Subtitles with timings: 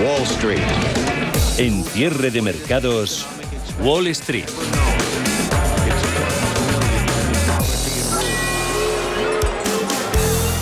[0.00, 0.60] Wall Street.
[1.58, 3.26] En cierre de mercados,
[3.82, 4.48] Wall Street.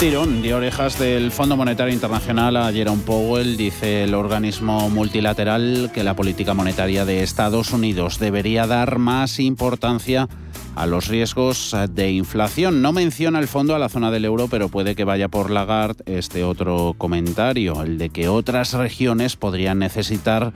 [0.01, 6.03] Tirón de orejas del Fondo Monetario Internacional a Jerome Powell, dice el organismo multilateral que
[6.03, 10.50] la política monetaria de Estados Unidos debería dar más importancia a
[10.87, 12.83] los riesgos de inflación.
[12.83, 16.03] No menciona el fondo a la zona del euro, pero puede que vaya por Lagarde
[16.07, 20.53] este otro comentario, el de que otras regiones podrían necesitar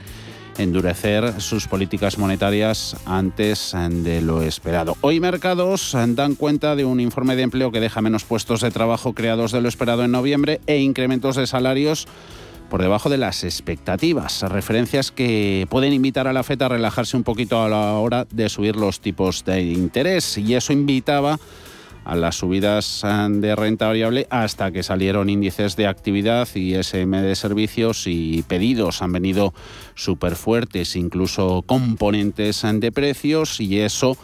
[0.57, 4.95] endurecer sus políticas monetarias antes de lo esperado.
[5.01, 9.13] Hoy mercados dan cuenta de un informe de empleo que deja menos puestos de trabajo
[9.13, 12.07] creados de lo esperado en noviembre e incrementos de salarios
[12.69, 17.23] por debajo de las expectativas, referencias que pueden invitar a la FED a relajarse un
[17.23, 21.39] poquito a la hora de subir los tipos de interés y eso invitaba
[22.05, 27.35] a las subidas de renta variable hasta que salieron índices de actividad y SM de
[27.35, 29.53] servicios y pedidos han venido
[29.95, 34.17] súper fuertes, incluso componentes de precios y eso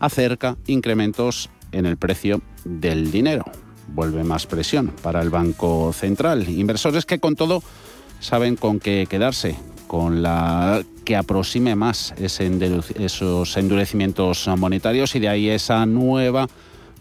[0.00, 3.44] acerca incrementos en el precio del dinero.
[3.88, 6.48] Vuelve más presión para el Banco Central.
[6.48, 7.62] Inversores que con todo
[8.20, 15.48] saben con qué quedarse, con la que aproxime más esos endurecimientos monetarios y de ahí
[15.48, 16.48] esa nueva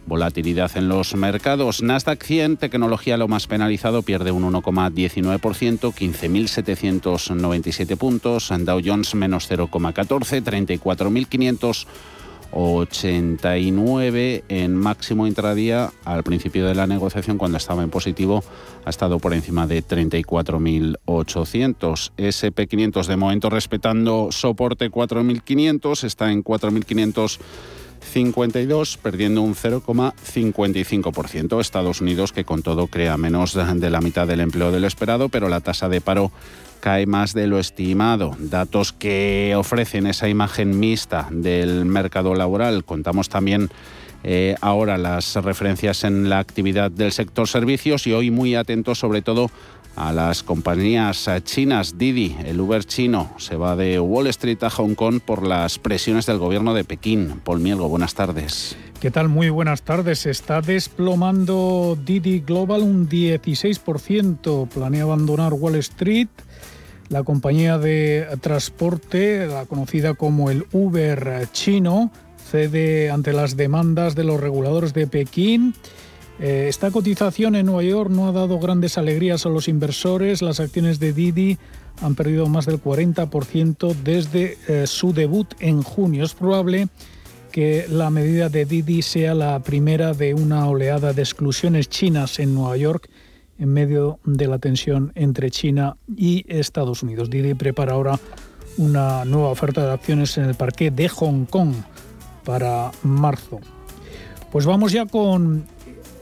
[0.06, 1.82] Volatilidad en los mercados.
[1.82, 8.52] Nasdaq 100, tecnología lo más penalizado, pierde un 1,19%, 15.797 puntos.
[8.60, 10.44] Dow Jones menos 0,14,
[12.54, 18.42] 34.589 en máximo intradía al principio de la negociación cuando estaba en positivo
[18.86, 27.40] ha estado por encima de 34.800 SP500 de momento respetando soporte 4.500 está en 4.500
[28.04, 31.62] 52, perdiendo un 0,55%.
[31.62, 35.48] Estados Unidos, que con todo crea menos de la mitad del empleo del esperado, pero
[35.48, 36.30] la tasa de paro
[36.84, 38.36] cae más de lo estimado.
[38.40, 42.84] Datos que ofrecen esa imagen mixta del mercado laboral.
[42.84, 43.70] Contamos también
[44.26, 49.22] eh, ahora las referencias en la actividad del sector servicios y hoy muy atentos sobre
[49.22, 49.50] todo
[49.96, 51.98] a las compañías chinas.
[51.98, 56.26] Didi, el Uber chino, se va de Wall Street a Hong Kong por las presiones
[56.26, 57.40] del gobierno de Pekín.
[57.46, 58.76] Paul Mielgo, buenas tardes.
[59.00, 59.30] ¿Qué tal?
[59.30, 60.26] Muy buenas tardes.
[60.26, 64.68] Está desplomando Didi Global un 16%.
[64.68, 66.28] Planea abandonar Wall Street.
[67.14, 72.12] La compañía de transporte, conocida como el Uber chino,
[72.50, 75.76] cede ante las demandas de los reguladores de Pekín.
[76.40, 80.42] Eh, esta cotización en Nueva York no ha dado grandes alegrías a los inversores.
[80.42, 81.60] Las acciones de Didi
[82.02, 86.24] han perdido más del 40% desde eh, su debut en junio.
[86.24, 86.88] Es probable
[87.52, 92.56] que la medida de Didi sea la primera de una oleada de exclusiones chinas en
[92.56, 93.08] Nueva York
[93.60, 97.30] en medio de la tensión entre China y Estados Unidos.
[97.30, 98.20] Didi prepara ahora
[98.78, 101.74] una nueva oferta de acciones en el parque de Hong Kong
[102.44, 103.60] para marzo.
[104.52, 105.66] Pues vamos ya con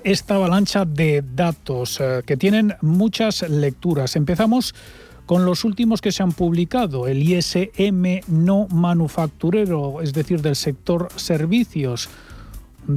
[0.04, 4.16] esta avalancha de datos eh, que tienen muchas lecturas.
[4.16, 4.74] Empezamos
[5.26, 11.08] con los últimos que se han publicado, el ISM no manufacturero, es decir, del sector
[11.16, 12.10] servicios.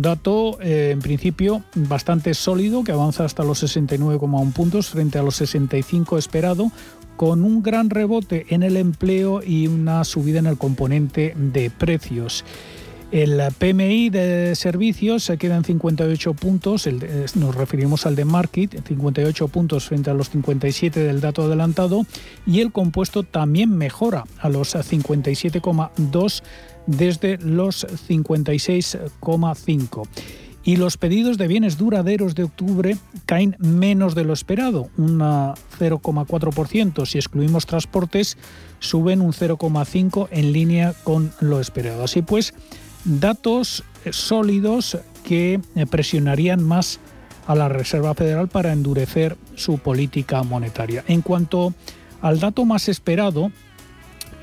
[0.02, 5.36] Dato, eh, en principio, bastante sólido, que avanza hasta los 69,1 puntos frente a los
[5.36, 6.70] 65 esperado,
[7.16, 12.44] con un gran rebote en el empleo y una subida en el componente de precios.
[13.14, 16.88] El PMI de servicios se queda en 58 puntos,
[17.36, 22.06] nos referimos al de Market, 58 puntos frente a los 57 del dato adelantado,
[22.44, 26.42] y el compuesto también mejora a los 57,2
[26.86, 30.06] desde los 56,5
[30.64, 32.96] y los pedidos de bienes duraderos de octubre
[33.26, 37.04] caen menos de lo esperado, un 0,4%.
[37.04, 38.38] Si excluimos transportes,
[38.78, 42.04] suben un 0,5% en línea con lo esperado.
[42.04, 42.54] Así pues,
[43.04, 45.60] datos sólidos que
[45.90, 46.98] presionarían más
[47.46, 51.04] a la Reserva Federal para endurecer su política monetaria.
[51.08, 51.74] En cuanto
[52.22, 53.52] al dato más esperado,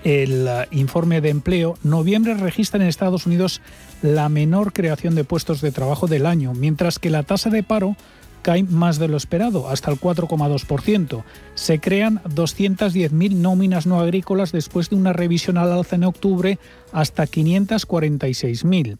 [0.03, 3.61] el eh, informe de empleo, noviembre registra en Estados Unidos
[4.01, 7.95] la menor creación de puestos de trabajo del año, mientras que la tasa de paro
[8.41, 11.23] cae más de lo esperado, hasta el 4,2%.
[11.55, 16.57] Se crean 210.000 nóminas no agrícolas después de una revisión al alza en octubre
[16.91, 18.97] hasta 546.000.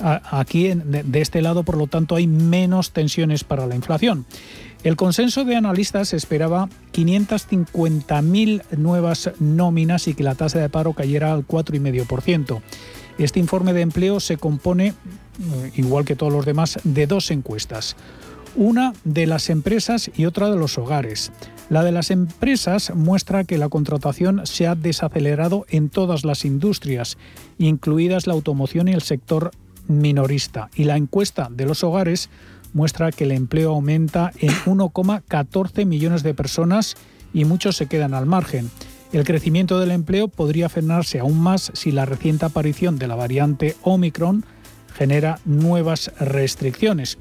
[0.00, 4.26] Aquí, de este lado, por lo tanto, hay menos tensiones para la inflación.
[4.84, 11.32] El consenso de analistas esperaba 550.000 nuevas nóminas y que la tasa de paro cayera
[11.32, 12.60] al 4,5%.
[13.18, 17.96] Este informe de empleo se compone, eh, igual que todos los demás, de dos encuestas.
[18.54, 21.32] Una de las empresas y otra de los hogares.
[21.70, 27.18] La de las empresas muestra que la contratación se ha desacelerado en todas las industrias,
[27.58, 29.50] incluidas la automoción y el sector
[29.86, 30.70] minorista.
[30.74, 32.30] Y la encuesta de los hogares
[32.72, 36.96] muestra que el empleo aumenta en 1,14 millones de personas
[37.34, 38.70] y muchos se quedan al margen.
[39.12, 43.76] El crecimiento del empleo podría frenarse aún más si la reciente aparición de la variante
[43.82, 44.44] Omicron
[44.94, 47.18] genera nuevas restricciones.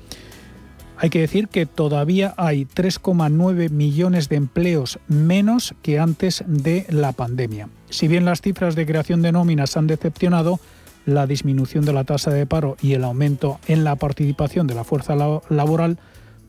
[0.99, 7.11] Hay que decir que todavía hay 3,9 millones de empleos menos que antes de la
[7.11, 7.69] pandemia.
[7.89, 10.59] Si bien las cifras de creación de nóminas han decepcionado,
[11.05, 14.83] la disminución de la tasa de paro y el aumento en la participación de la
[14.83, 15.99] fuerza laboral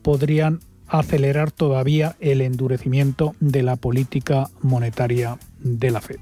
[0.03, 6.19] podrían acelerar todavía el endurecimiento de la política monetaria de la Fed.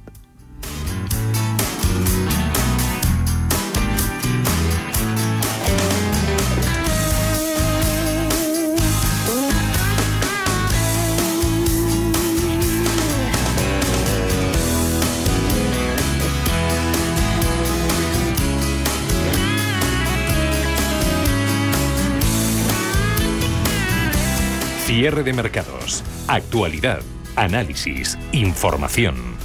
[24.97, 26.03] Cierre de mercados.
[26.27, 27.03] Actualidad.
[27.35, 28.17] Análisis.
[28.33, 29.37] Información.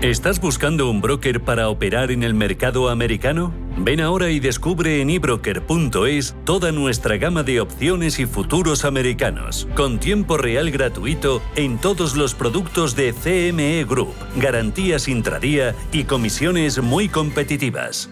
[0.00, 3.52] ¿Estás buscando un broker para operar en el mercado americano?
[3.76, 10.00] Ven ahora y descubre en ebroker.es toda nuestra gama de opciones y futuros americanos, con
[10.00, 17.10] tiempo real gratuito en todos los productos de CME Group, garantías intradía y comisiones muy
[17.10, 18.08] competitivas.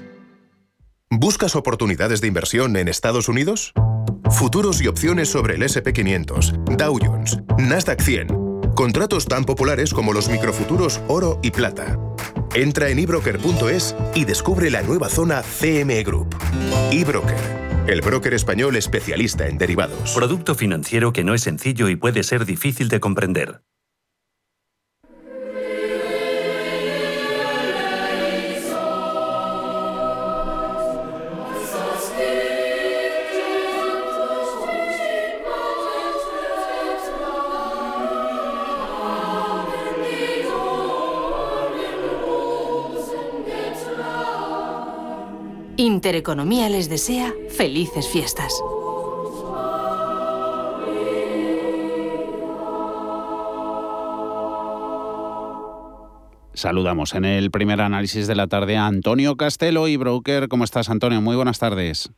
[1.09, 3.73] ¿Buscas oportunidades de inversión en Estados Unidos?
[4.31, 8.29] Futuros y opciones sobre el SP500, Dow Jones, Nasdaq 100.
[8.75, 11.99] Contratos tan populares como los microfuturos oro y plata.
[12.55, 16.37] Entra en ebroker.es y descubre la nueva zona CME Group.
[16.91, 17.37] eBroker,
[17.87, 20.13] el broker español especialista en derivados.
[20.13, 23.63] Producto financiero que no es sencillo y puede ser difícil de comprender.
[45.77, 48.53] Intereconomía les desea felices fiestas.
[56.53, 60.49] Saludamos en el primer análisis de la tarde a Antonio Castelo y Broker.
[60.49, 61.23] ¿Cómo estás, Antonio?
[61.23, 62.13] Muy buenas tardes.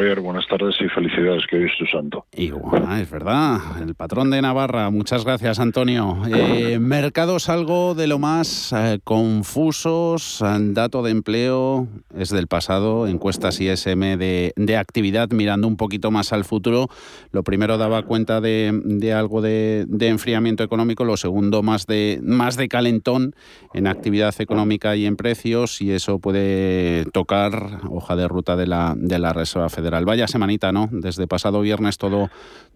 [0.00, 2.24] Javier, buenas tardes y felicidades que hoy es tu santo.
[2.32, 4.88] Y bueno, es verdad, el patrón de Navarra.
[4.88, 6.22] Muchas gracias Antonio.
[6.34, 13.60] Eh, mercados algo de lo más eh, confusos, dato de empleo es del pasado, encuestas
[13.60, 16.86] ISM de, de, actividad mirando un poquito más al futuro.
[17.30, 22.20] Lo primero daba cuenta de, de algo de, de, enfriamiento económico, lo segundo más de,
[22.22, 23.34] más de calentón
[23.74, 28.94] en actividad económica y en precios y eso puede tocar hoja de ruta de la,
[28.96, 29.89] de la Reserva Federal.
[30.04, 30.88] Vaya semanita, ¿no?
[30.90, 32.30] Desde pasado viernes todo,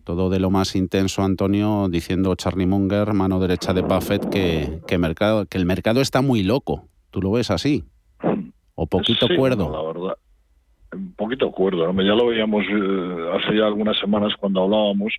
[0.04, 4.98] todo de lo más intenso, Antonio, diciendo Charlie Munger, mano derecha de Buffett, que, que,
[4.98, 6.88] mercado, que el mercado está muy loco.
[7.10, 7.84] ¿Tú lo ves así?
[8.74, 9.70] ¿O poquito cuerdo?
[9.70, 10.18] la verdad,
[10.92, 11.92] un poquito cuerdo.
[11.92, 12.02] ¿no?
[12.02, 15.12] Ya lo veíamos eh, hace ya algunas semanas cuando hablábamos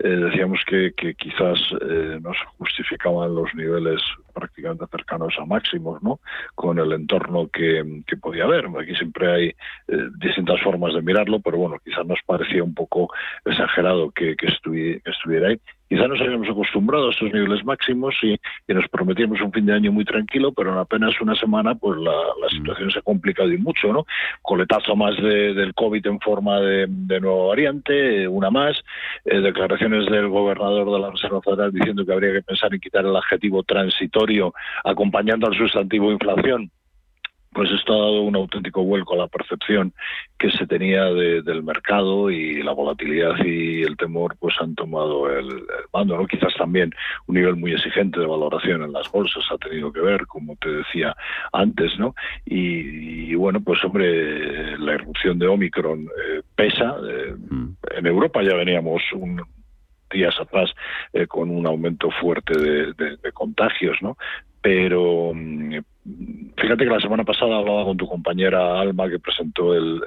[0.00, 4.00] eh, decíamos que, quizás eh, no se justificaban los niveles
[4.32, 6.18] prácticamente cercanos a máximos, ¿no?
[6.54, 8.66] Con el entorno que, podía haber.
[8.78, 9.48] Aquí siempre hay
[9.88, 13.08] eh, distintas formas de mirarlo, pero bueno, quizás nos parecía un poco
[13.44, 15.60] exagerado que, estuviera ahí.
[15.94, 18.36] Y quizá nos habíamos acostumbrado a estos niveles máximos y,
[18.66, 22.10] nos prometíamos un fin de año muy tranquilo, pero en apenas una semana pues la,
[22.10, 22.56] mm.
[22.56, 24.04] situación se ha complicado y mucho, ¿no?
[24.42, 26.88] Coletazo más del COVID en forma de,
[27.20, 28.76] nueva variante, una más,
[29.24, 33.04] eh, declaraciones del gobernador de la Reserva Federal diciendo que habría que pensar en quitar
[33.04, 36.72] el adjetivo transitorio acompañando al sustantivo inflación
[37.54, 39.94] pues esto ha dado un auténtico vuelco a la percepción
[40.38, 45.64] que se tenía del mercado y la volatilidad y el temor pues han tomado el,
[45.92, 46.26] mando, ¿no?
[46.26, 46.92] Quizás también
[47.26, 50.68] un nivel muy exigente de valoración en las bolsas ha tenido que ver, como te
[50.68, 51.16] decía
[51.52, 52.14] antes, ¿no?
[52.44, 56.96] Y, bueno, pues hombre, la irrupción de Omicron eh, pesa.
[57.08, 57.34] Eh.
[57.96, 59.40] En Europa ya veníamos un,
[60.10, 60.70] días atrás
[61.12, 64.16] eh, con un aumento fuerte de, de contagios, ¿no?
[64.60, 70.02] Pero, mm, Fíjate que la semana pasada hablaba con tu compañera Alma que presentó el,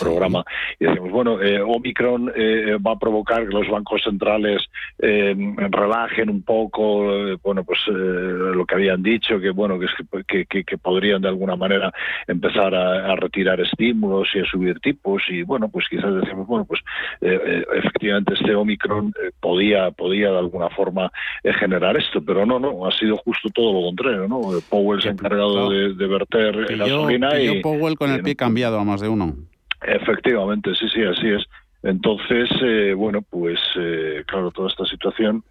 [0.00, 0.42] programa
[0.80, 4.62] y decíamos, bueno, eh, Omicron eh, va a provocar que los bancos centrales
[4.98, 5.34] eh,
[5.70, 9.78] relajen un poco, bueno, pues lo que habían dicho, que bueno,
[10.26, 11.92] que, que, podrían de alguna manera
[12.26, 16.80] empezar a, retirar estímulos y a subir tipos y bueno, pues quizás decimos, bueno, pues
[17.20, 23.18] efectivamente este Omicron podía, podía de alguna forma generar esto, pero no, no, ha sido
[23.18, 24.40] justo todo lo contrario, ¿no?
[24.70, 27.40] Powell se encarga de, verter la gasolina.
[27.40, 29.34] y Powell con el pie cambiado a más de uno.
[29.82, 31.42] Efectivamente, sí, sí, así es.
[31.82, 35.42] Entonces, eh, bueno, pues eh, claro, toda esta situación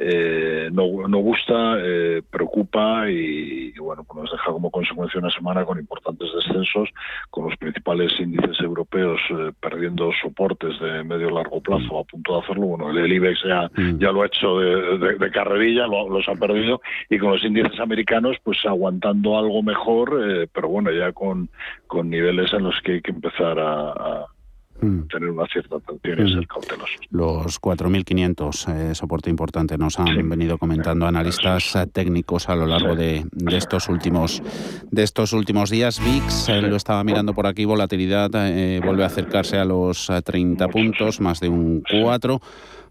[0.00, 5.64] eh, no, no, gusta, eh, preocupa y, bueno, pues nos deja como consecuencia una semana
[5.64, 6.88] con importantes descensos,
[7.30, 12.40] con los principales índices europeos eh, perdiendo soportes de medio largo plazo a punto de
[12.40, 12.66] hacerlo.
[12.66, 13.98] Bueno, el, IBEX ya, mm.
[13.98, 18.58] ya lo ha hecho de, carrerilla, los ha perdido, y con los índices americanos pues
[18.64, 21.48] aguantando algo mejor, pero bueno, ya con,
[21.86, 24.26] con niveles en los que hay que empezar a
[24.80, 25.08] Mm.
[25.08, 26.96] tener una cierta atención y ser cautelosos.
[27.10, 33.24] Los 4.500, eh, soporte importante, nos han venido comentando analistas técnicos a lo largo de,
[33.50, 34.40] estos últimos
[34.90, 36.00] de estos últimos días.
[36.00, 40.68] VIX eh, lo estaba mirando por aquí, volatilidad eh, vuelve a acercarse a los 30
[40.68, 42.40] puntos, más de un 4%.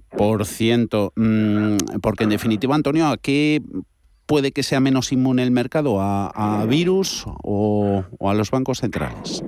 [0.09, 3.61] Por ciento, mm, porque en definitiva, Antonio, ¿a qué
[4.25, 5.97] puede que sea menos inmune el mercado?
[5.99, 9.43] ¿A, virus o a los bancos centrales?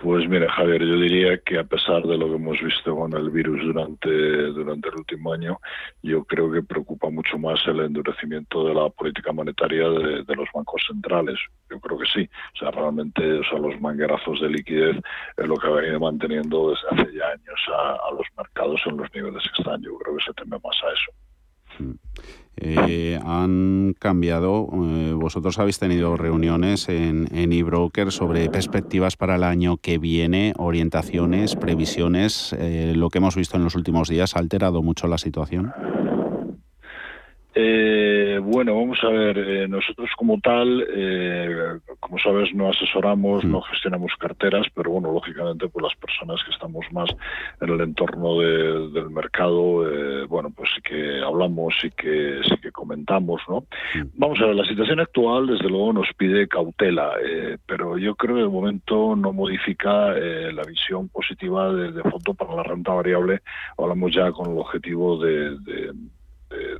[0.00, 3.28] Pues mira, Javier, yo diría que a pesar de lo que hemos visto con el
[3.28, 5.60] virus durante, durante el último año,
[6.02, 10.82] yo creo que preocupa mucho más el endurecimiento de la política monetaria de, los bancos
[10.88, 11.38] centrales.
[11.68, 12.30] Yo creo que sí.
[12.54, 14.96] O sea, realmente los manguerazos de liquidez
[15.36, 19.14] es lo que ha venido manteniendo desde hace ya años a, los mercados en los
[19.14, 19.82] niveles que están.
[19.82, 22.00] Yo creo que se teme más a eso.
[22.56, 24.68] Eh, han cambiado.
[24.72, 30.52] Eh, vosotros habéis tenido reuniones en, en eBroker sobre perspectivas para el año que viene,
[30.58, 32.54] orientaciones, previsiones.
[32.58, 35.72] Eh, lo que hemos visto en los últimos días ha alterado mucho la situación.
[37.52, 43.58] Eh, bueno, vamos a ver, eh, nosotros como tal, eh, como sabes, no asesoramos, no
[43.58, 43.62] mm.
[43.62, 47.10] gestionamos carteras, pero bueno, lógicamente, pues las personas que estamos más
[47.60, 52.70] en el entorno del mercado, eh, bueno, pues sí que hablamos, sí que, sí que
[52.70, 53.62] comentamos, ¿no?
[53.94, 54.08] Mm.
[54.14, 57.14] Vamos a ver, la situación actual, desde luego, nos pide cautela,
[57.66, 62.62] pero yo creo que de momento no modifica la visión positiva de, fondo para la
[62.62, 63.40] renta variable.
[63.76, 65.56] Hablamos ya con el objetivo de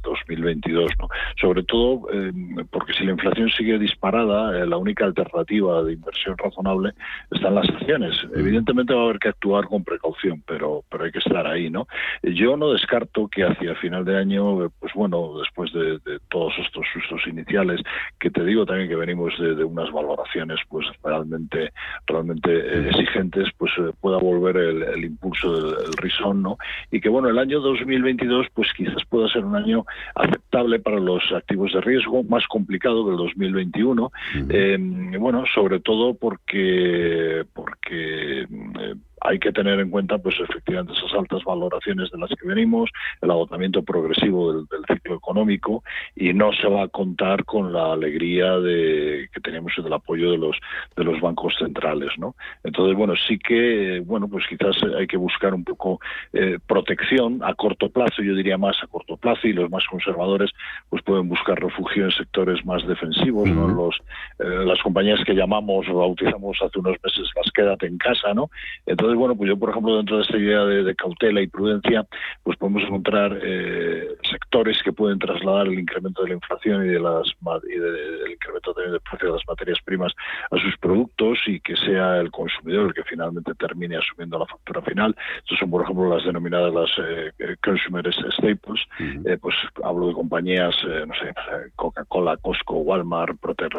[0.03, 1.09] 2022, ¿no?
[1.41, 2.33] Sobre todo eh,
[2.71, 6.93] porque si la inflación sigue disparada, eh, la única alternativa de inversión razonable
[7.31, 8.17] está en las acciones.
[8.25, 8.39] Mm.
[8.39, 11.87] Evidentemente va a haber que actuar con precaución, pero pero hay que estar ahí, ¿no?
[12.23, 16.85] Yo no descarto que hacia final de año, eh, pues bueno, después de, todos estos
[16.93, 17.81] sustos iniciales,
[18.19, 21.73] que te digo también que venimos de, unas valoraciones, pues realmente
[22.07, 22.87] realmente mm.
[22.89, 26.59] exigentes, pues pueda volver el, impulso del risón, ¿no?
[26.91, 31.23] Y que bueno, el año 2022, pues quizás pueda ser un año aceptable para los
[31.33, 34.13] activos de riesgo, más complicado que el 2021.
[34.49, 34.79] Eh,
[35.19, 41.45] bueno, sobre todo porque porque eh, hay que tener en cuenta, pues efectivamente, esas altas
[41.45, 45.83] valoraciones de las que venimos, el agotamiento progresivo del, ciclo económico
[46.17, 50.39] y no se va a contar con la alegría de que tenemos del apoyo de
[50.39, 50.57] los
[50.97, 52.35] de los bancos centrales, ¿no?
[52.65, 56.01] Entonces, bueno, sí que, bueno, pues quizás hay que buscar un poco
[56.33, 60.51] eh, protección a corto plazo, yo diría más a corto plazo y los más conservadores,
[60.89, 63.69] pues pueden buscar refugio en sectores más defensivos, ¿no?
[63.69, 63.97] Los
[64.39, 68.51] eh, las compañías que llamamos o bautizamos hace unos meses las quédate en casa, ¿no?
[68.87, 72.07] Entonces entonces, bueno, pues yo, por ejemplo, dentro de esta idea de, cautela y prudencia,
[72.45, 77.01] pues podemos encontrar eh, sectores que pueden trasladar el incremento de la inflación y de
[77.01, 77.27] las
[77.65, 80.13] y del incremento también del precio de las materias primas
[80.51, 84.83] a sus productos y que sea el consumidor el que finalmente termine asumiendo la factura
[84.83, 85.17] final.
[85.39, 88.81] Estos son, por ejemplo, las denominadas las eh, consumer staples.
[89.25, 91.33] Eh, pues hablo de compañías, no sé,
[91.75, 93.71] Coca-Cola, Costco, Walmart, Procter,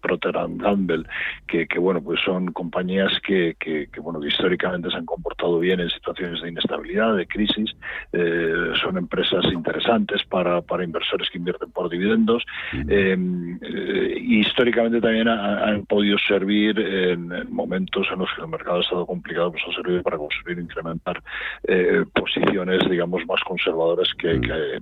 [0.00, 1.04] Procter Gamble,
[1.46, 5.80] que, que, bueno, pues son compañías que, que, que bueno, históricamente se han comportado bien
[5.80, 7.74] en situaciones de inestabilidad, de crisis.
[8.12, 12.44] Eh, son empresas interesantes para, para inversores que invierten por dividendos.
[12.72, 18.82] Em, eh, históricamente también han podido servir en, momentos en los que el mercado ha
[18.82, 21.22] estado complicado, pues ha servido para construir e incrementar
[21.66, 24.78] eh, posiciones, digamos, más conservadoras que, que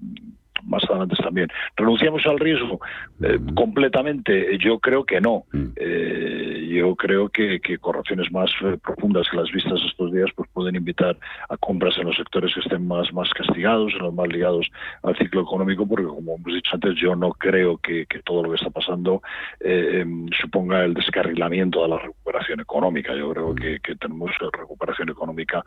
[0.65, 1.49] más adelante también.
[1.77, 2.81] ¿Renunciamos al riesgo?
[3.23, 5.45] Eh, completamente, yo creo que no.
[5.53, 5.67] Mm.
[5.77, 10.77] Eh, yo creo que, correcciones más eh, profundas que las vistas estos días pues pueden
[10.77, 11.17] invitar
[11.49, 14.69] a compras en los sectores que estén más, más castigados, en los más ligados
[15.03, 18.57] al ciclo económico, porque como hemos dicho antes, yo no creo que, todo lo que
[18.57, 19.23] está pasando
[19.61, 23.15] em, suponga el descarrilamiento de la recuperación económica.
[23.15, 23.57] Yo creo mm.
[23.57, 25.65] que, tenemos recuperación económica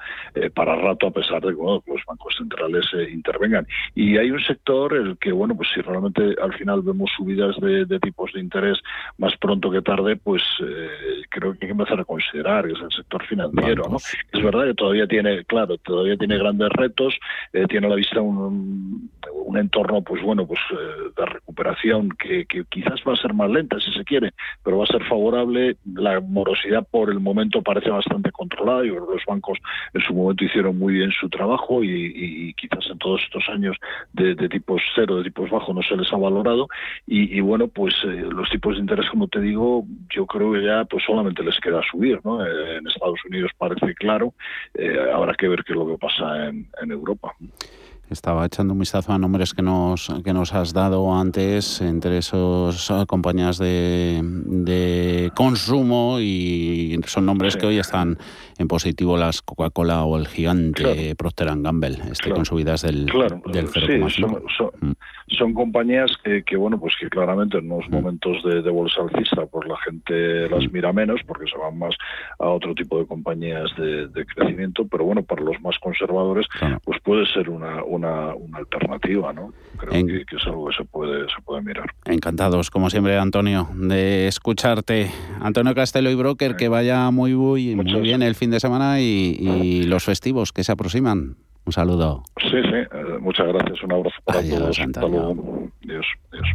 [0.54, 3.66] para rato, a pesar de que los bancos centrales intervengan.
[3.96, 8.00] Y hay un sector el que, bueno, pues si realmente al final vemos subidas de,
[8.00, 8.78] tipos de interés
[9.18, 12.80] más pronto que tarde, pues eh, creo que hay que empezar a considerar que es
[12.80, 13.98] el sector financiero, ¿no?
[13.98, 17.18] Es verdad que todavía tiene, claro, todavía tiene grandes retos,
[17.54, 19.10] eh, tiene a la vista un,
[19.50, 23.80] un entorno, pues bueno, pues eh, de recuperación que, quizás va a ser más lenta
[23.80, 24.32] si se quiere,
[24.64, 25.78] pero va a ser favorable.
[25.96, 28.86] La morosidad por el momento parece bastante controlada.
[28.86, 29.58] y los bancos
[29.94, 33.76] en su momento hicieron muy bien su trabajo y, quizás en todos estos años
[34.14, 36.68] de, de tipo cero, de tipos bajos, no se les ha valorado.
[37.08, 40.86] Y, bueno, pues eh, los tipos de interés, como te digo, yo creo que ya
[40.86, 42.20] pues solamente les queda subir.
[42.24, 42.46] ¿no?
[42.46, 44.34] Eh, en Estados Unidos parece claro,
[44.74, 47.34] eh, habrá que ver qué es lo que pasa en, en Europa.
[48.10, 52.90] Estaba echando un vistazo a nombres que nos, que nos has dado antes, entre esos
[52.90, 58.18] ah, compañías de, de consumo, y son nombres que hoy están
[58.60, 64.72] en positivo, las Coca-Cola o el gigante Procter Gamble, este con subidas del, del 0,5.
[64.82, 64.92] Mm.
[65.38, 69.68] Son, compañías que, que, bueno, pues que claramente en unos momentos de, bolsa alcista, pues
[69.68, 71.96] la gente las mira menos, porque se van más
[72.40, 76.46] a otro tipo de compañías de, crecimiento, pero bueno, para los más conservadores,
[76.84, 79.54] pues puede ser una una, alternativa, ¿no?
[79.78, 81.90] Creo que, es algo que se puede, se puede mirar.
[82.06, 85.12] Encantados, como siempre, Antonio, de escucharte.
[85.42, 89.84] Antonio Castelo y Broker, que vaya muy, muy, muy bien el fin de semana y,
[89.84, 91.36] los festivos que se aproximan.
[91.70, 92.24] Un saludo.
[92.42, 93.84] Sí, sí, eh, muchas gracias.
[93.84, 94.76] Un abrazo para todos.
[95.82, 96.48] Dios, Dios.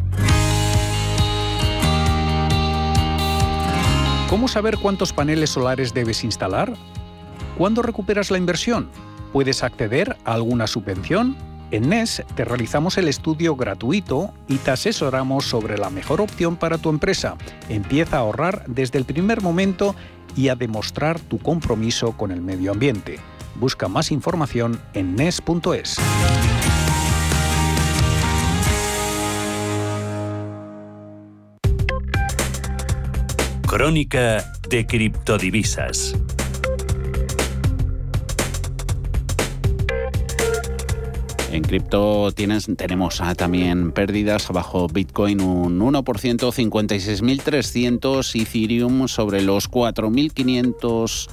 [4.29, 6.73] ¿Cómo saber cuántos paneles solares debes instalar?
[7.57, 8.91] ¿Cuándo recuperas la inversión?
[9.33, 11.37] puedes acceder a alguna subvención.
[11.71, 16.79] En NES te realizamos el estudio gratuito y te asesoramos sobre la mejor opción para
[16.79, 17.37] tu empresa.
[17.69, 19.95] Empieza a ahorrar desde el primer momento
[20.37, 23.21] y a demostrar tu compromiso con el medio ambiente.
[23.57, 25.97] Busca más información en NES.es.
[33.67, 36.15] Crónica de criptodivisas.
[41.55, 51.29] En cripto tenemos ah, también pérdidas bajo Bitcoin un 1%, 56.300, Ethereum sobre los 4.500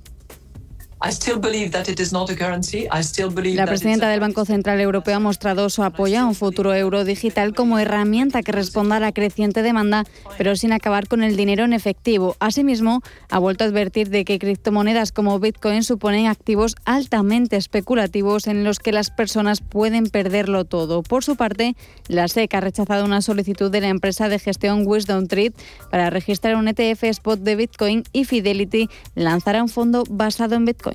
[3.55, 7.53] La presidenta del Banco Central Europeo ha mostrado su apoyo a un futuro euro digital
[7.53, 10.05] como herramienta que responda a la creciente demanda,
[10.37, 12.37] pero sin acabar con el dinero en efectivo.
[12.39, 18.63] Asimismo, ha vuelto a advertir de que criptomonedas como Bitcoin suponen activos altamente especulativos en
[18.63, 21.03] los que las personas pueden perderlo todo.
[21.03, 21.75] Por su parte,
[22.07, 25.53] la SEC ha rechazado una solicitud de la empresa de gestión Wisdom Tree
[25.91, 30.94] para registrar un ETF spot de Bitcoin y Fidelity lanzará un fondo basado en Bitcoin.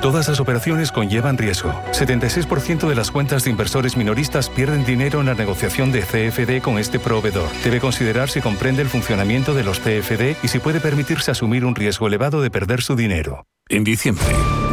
[0.00, 1.72] Todas las operaciones conllevan riesgo.
[1.90, 6.78] 76% de las cuentas de inversores minoristas pierden dinero en la negociación de CFD con
[6.78, 7.48] este proveedor.
[7.64, 11.74] Debe considerar si comprende el funcionamiento de los CFD y si puede permitirse asumir un
[11.74, 13.44] riesgo elevado de perder su dinero.
[13.68, 14.24] En diciembre,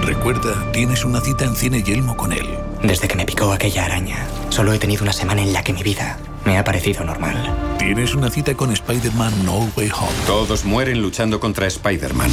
[0.03, 2.47] recuerda, tienes una cita en Cine Yelmo con él.
[2.83, 5.81] Desde que me picó aquella araña, solo he tenido una semana en la que mi
[5.81, 7.74] vida me ha parecido normal.
[7.85, 10.11] Tienes una cita con Spider-Man No Way Home.
[10.25, 12.31] Todos mueren luchando contra Spider-Man.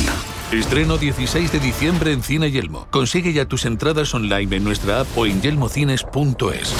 [0.50, 2.86] Estreno 16 de diciembre en Cine Yelmo.
[2.90, 6.74] Consigue ya tus entradas online en nuestra app o en yelmocines.es.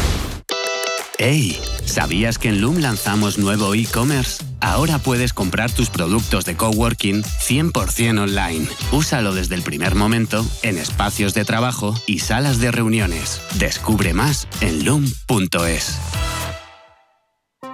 [1.19, 1.61] ¡Hey!
[1.85, 4.43] ¿Sabías que en Loom lanzamos nuevo e-commerce?
[4.61, 8.67] Ahora puedes comprar tus productos de coworking 100% online.
[8.91, 13.43] Úsalo desde el primer momento en espacios de trabajo y salas de reuniones.
[13.59, 15.99] Descubre más en loom.es.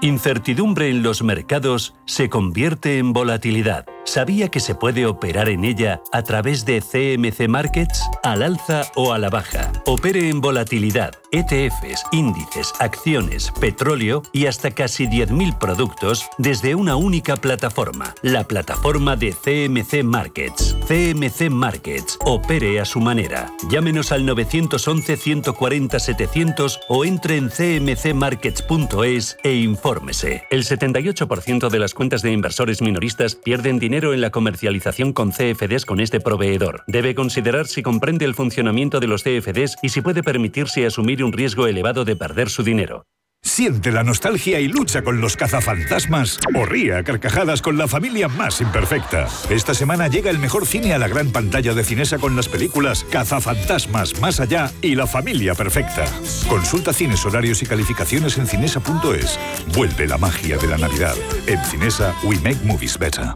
[0.01, 3.85] Incertidumbre en los mercados se convierte en volatilidad.
[4.05, 9.13] ¿Sabía que se puede operar en ella a través de CMC Markets, al alza o
[9.13, 9.71] a la baja?
[9.85, 17.37] Opere en volatilidad, ETFs, índices, acciones, petróleo y hasta casi 10.000 productos desde una única
[17.37, 20.75] plataforma, la plataforma de CMC Markets.
[20.87, 23.53] CMC Markets, opere a su manera.
[23.69, 29.53] Llámenos al 911-140-700 o entre en cmcmarkets.es e
[29.89, 30.45] infórmese.
[30.51, 35.87] El 78% de las cuentas de inversores minoristas pierden dinero en la comercialización con CFDs
[35.87, 36.83] con este proveedor.
[36.87, 41.33] Debe considerar si comprende el funcionamiento de los CFDs y si puede permitirse asumir un
[41.33, 43.07] riesgo elevado de perder su dinero.
[43.43, 48.61] Siente la nostalgia y lucha con los cazafantasmas o ría carcajadas con la familia más
[48.61, 49.27] imperfecta.
[49.51, 53.05] Esta semana llega el mejor cine a la gran pantalla de Cinesa con las películas
[53.11, 56.05] Cazafantasmas, Más Allá y La Familia Perfecta.
[56.49, 59.39] Consulta cines, horarios y calificaciones en cinesa.es.
[59.75, 61.15] Vuelve la magia de la Navidad.
[61.47, 63.35] En Cinesa, we make movies better.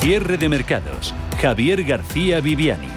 [0.00, 1.14] Cierre de mercados.
[1.40, 2.91] Javier García Viviani.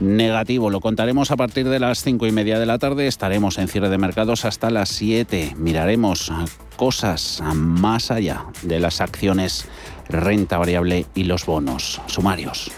[0.00, 0.70] negativo.
[0.70, 3.06] Lo contaremos a partir de las cinco y media de la tarde.
[3.06, 5.54] Estaremos en cierre de mercados hasta las 7.
[5.56, 6.32] Miraremos
[6.76, 9.66] cosas más allá de las acciones
[10.08, 12.70] renta variable y los bonos sumarios.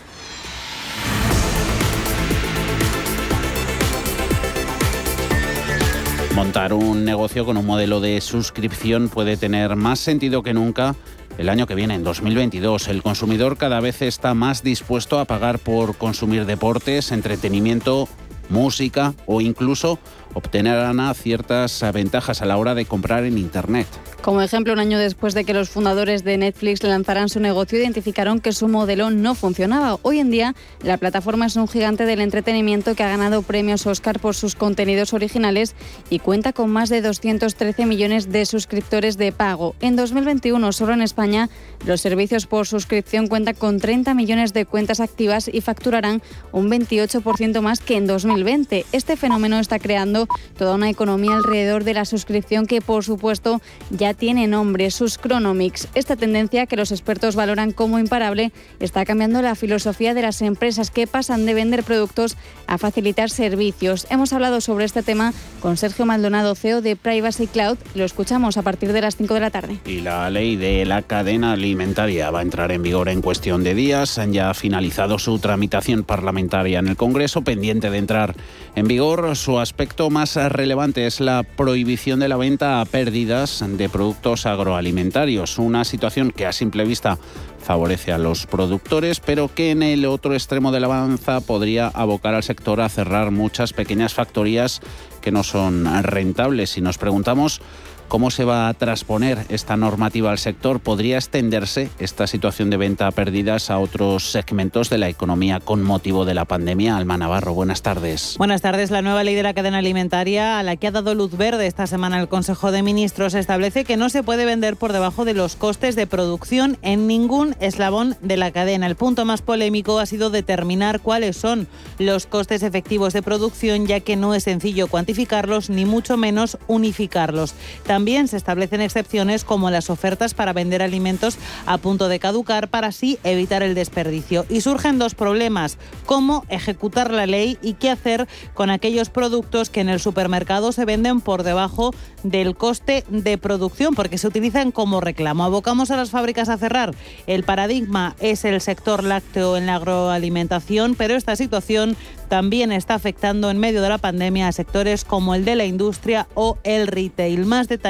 [6.35, 10.95] Montar un negocio con un modelo de suscripción puede tener más sentido que nunca
[11.39, 12.89] el año que viene, en 2022.
[12.89, 18.09] El consumidor cada vez está más dispuesto a pagar por consumir deportes, entretenimiento,
[18.49, 19.99] música o incluso
[20.37, 23.87] obtenerán ciertas ventajas a la hora de comprar en Internet.
[24.21, 28.41] Como ejemplo, un año después de que los fundadores de Netflix lanzaran su negocio, identificaron
[28.41, 29.99] que su modelo no funcionaba.
[30.03, 34.19] Hoy en día, la plataforma es un gigante del entretenimiento que ha ganado premios Oscar
[34.19, 35.75] por sus contenidos originales
[36.11, 39.75] y cuenta con más de 213 millones de suscriptores de pago.
[39.81, 41.49] En 2021, solo en España,
[41.87, 46.21] los servicios por suscripción cuentan con 30 millones de cuentas activas y facturarán
[46.53, 48.87] un 28% más que en 2020.
[48.93, 50.26] Este fenómeno está creando
[50.57, 53.61] toda una economía alrededor de la suscripción que, por supuesto,
[53.91, 55.89] ya tiene nombre, sus Chronomix.
[55.95, 60.91] Esta tendencia, que los expertos valoran como imparable, está cambiando la filosofía de las empresas
[60.91, 62.37] que pasan de vender productos
[62.67, 64.07] a facilitar servicios.
[64.11, 67.79] Hemos hablado sobre este tema con Sergio Maldonado, CEO de Privacy Cloud.
[67.95, 69.79] Lo escuchamos a partir de las 5 de la tarde.
[69.87, 73.75] Y la ley de la cadena alimentaria va a entrar en vigor en cuestión de
[73.75, 74.19] días.
[74.19, 78.35] Han ya finalizado su tramitación parlamentaria en el Congreso, pendiente de entrar
[78.75, 83.91] en vigor su aspecto más relevante es la prohibición de la venta a pérdidas de
[83.91, 87.19] productos agroalimentarios, una situación que a simple vista
[87.63, 92.35] favorece a los productores, pero que en el otro extremo de la balanza podría abocar
[92.35, 94.81] al sector a cerrar muchas pequeñas factorías
[95.21, 96.79] que no son rentables.
[96.79, 97.61] Y nos preguntamos
[98.09, 100.79] ¿Cómo se va a transponer esta normativa al sector?
[100.79, 105.83] ¿Podría extenderse esta situación de venta a pérdidas a otros segmentos de la economía con
[105.83, 106.97] motivo de la pandemia?
[106.97, 108.37] Alma Navarro, buenas tardes.
[108.39, 108.93] Buenas tardes.
[108.93, 111.89] La nueva ley de la cadena alimentaria, a la que ha dado luz verde esta
[111.89, 115.57] semana el Consejo de Ministros, establece que no se puede vender por debajo de los
[115.57, 118.87] costes de producción en ningún eslabón de la cadena.
[118.87, 121.67] El punto más polémico ha sido determinar cuáles son
[121.99, 127.55] los costes efectivos de producción, ya que no es sencillo cuantificarlos ni mucho menos unificarlos.
[127.97, 133.19] Se establecen excepciones como las ofertas para vender alimentos a punto de caducar para así
[133.25, 134.45] evitar el desperdicio.
[134.51, 139.81] Y surgen dos problemas, cómo ejecutar la ley y qué hacer con aquellos productos que
[139.81, 145.01] en el supermercado se venden por debajo del coste de producción porque se utilizan como
[145.01, 145.45] reclamo.
[145.45, 146.95] Abocamos a las fábricas a cerrar.
[147.27, 151.97] El paradigma es el sector lácteo en la agroalimentación, pero esta situación
[152.29, 156.27] también está afectando en medio de la pandemia a sectores como el de la industria
[156.35, 157.47] o el retail.
[157.47, 157.86] Más detalles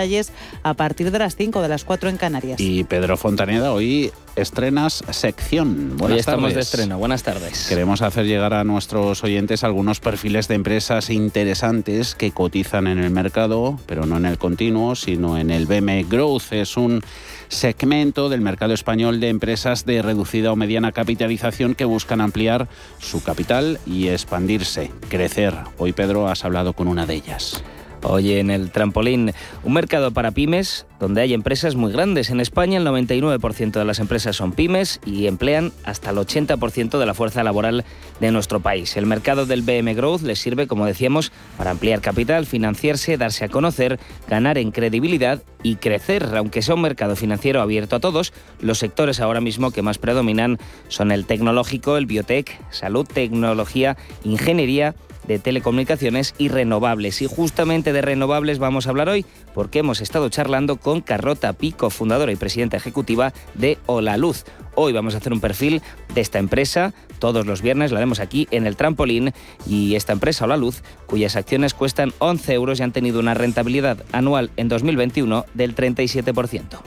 [0.62, 2.60] a partir de las 5 de las 4 en Canarias.
[2.60, 5.96] Y Pedro Fontaneda, hoy estrenas sección.
[5.96, 6.98] Buenas Hoy estamos de estreno.
[6.98, 7.66] Buenas tardes.
[7.66, 13.10] Queremos hacer llegar a nuestros oyentes algunos perfiles de empresas interesantes que cotizan en el
[13.10, 16.52] mercado, pero no en el continuo, sino en el BM Growth.
[16.52, 17.02] Es un
[17.48, 23.22] segmento del mercado español de empresas de reducida o mediana capitalización que buscan ampliar su
[23.22, 25.54] capital y expandirse, crecer.
[25.78, 27.64] Hoy, Pedro, has hablado con una de ellas.
[28.02, 29.32] Hoy en el trampolín,
[29.64, 32.30] un mercado para pymes donde hay empresas muy grandes.
[32.30, 37.06] En España el 99% de las empresas son pymes y emplean hasta el 80% de
[37.06, 37.84] la fuerza laboral
[38.20, 38.96] de nuestro país.
[38.96, 43.48] El mercado del BM Growth les sirve, como decíamos, para ampliar capital, financiarse, darse a
[43.48, 46.24] conocer, ganar en credibilidad y crecer.
[46.36, 50.58] Aunque sea un mercado financiero abierto a todos, los sectores ahora mismo que más predominan
[50.88, 54.94] son el tecnológico, el biotech, salud, tecnología, ingeniería
[55.26, 57.22] de telecomunicaciones y renovables.
[57.22, 61.90] Y justamente de renovables vamos a hablar hoy porque hemos estado charlando con Carrota Pico,
[61.90, 64.44] fundadora y presidenta ejecutiva de Hola Luz.
[64.74, 65.82] Hoy vamos a hacer un perfil
[66.14, 66.92] de esta empresa.
[67.18, 69.32] Todos los viernes la vemos aquí en el trampolín
[69.66, 74.04] y esta empresa Hola Luz, cuyas acciones cuestan 11 euros y han tenido una rentabilidad
[74.12, 76.80] anual en 2021 del 37%.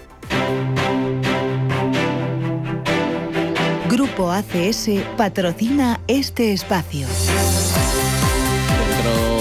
[3.90, 7.08] Grupo ACS patrocina este espacio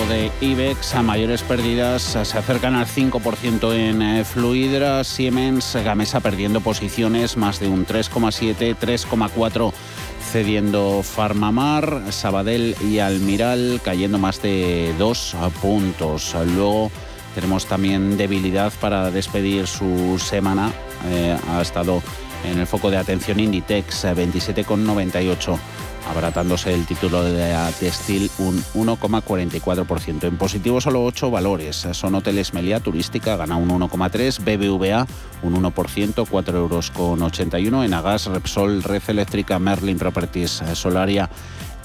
[0.08, 6.60] de IBEX a mayores pérdidas se acercan al 5% en eh, Fluidra, Siemens, Gamesa perdiendo
[6.60, 9.72] posiciones más de un 3,7, 3,4
[10.32, 16.34] cediendo Farmamar, Sabadell y Almiral cayendo más de dos puntos.
[16.54, 16.90] Luego
[17.34, 20.72] tenemos también debilidad para despedir su semana.
[21.06, 22.02] Eh, ha estado
[22.44, 25.58] en el foco de atención Inditex 27,98
[26.08, 30.24] abratándose el título de Textil un 1,44%.
[30.24, 31.88] En positivo solo 8 valores.
[31.92, 35.06] Son hoteles Meliá Turística, gana un 1,3%, BBVA
[35.42, 37.84] un 1%, 4 euros con 81.
[37.84, 41.30] En Agas, Repsol, Red Eléctrica, Merlin Properties, Solaria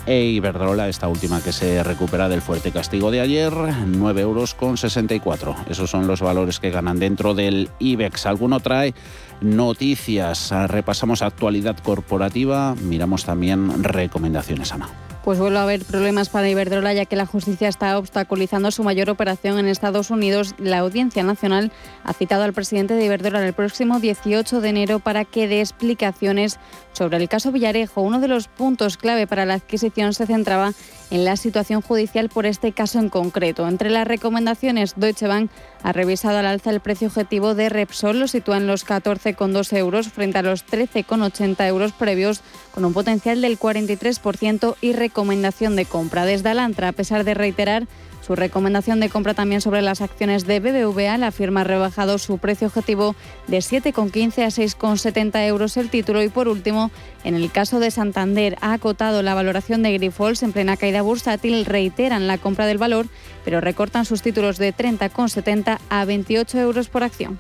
[0.06, 4.78] e Iberdrola, esta última que se recupera del fuerte castigo de ayer, 9 euros con
[4.78, 5.56] 64.
[5.70, 8.26] Esos son los valores que ganan dentro del IBEX.
[8.26, 8.94] Alguno trae
[9.42, 14.90] noticias, repasamos actualidad corporativa, miramos también recomendaciones, Ana.
[15.24, 19.10] Pues vuelve a haber problemas para Iberdrola ya que la justicia está obstaculizando su mayor
[19.10, 20.54] operación en Estados Unidos.
[20.58, 21.72] La Audiencia Nacional
[22.04, 26.60] ha citado al presidente de Iberdrola el próximo 18 de enero para que dé explicaciones
[26.92, 28.02] sobre el caso Villarejo.
[28.02, 30.74] Uno de los puntos clave para la adquisición se centraba
[31.10, 33.66] en la situación judicial por este caso en concreto.
[33.66, 35.50] Entre las recomendaciones, Deutsche Bank
[35.84, 40.08] ha revisado al alza el precio objetivo de Repsol, lo sitúa en los 14,2 euros
[40.08, 42.42] frente a los 13,80 euros previos,
[42.74, 46.26] con un potencial del 43% y recomendación de compra.
[46.26, 47.88] Desde Alantra, a pesar de reiterar
[48.26, 52.38] su recomendación de compra también sobre las acciones de BBVA, la firma ha rebajado su
[52.38, 53.18] precio objetivo
[53.48, 56.24] de 7,15 a 6,70 euros el título.
[56.24, 56.90] Y por último,
[57.26, 61.66] en el caso de Santander, ha acotado la valoración de Grifols en plena caída bursátil,
[61.66, 63.08] reiteran la compra del valor,
[63.44, 67.40] pero recortan sus títulos de 30,70 a 28 euros por acción.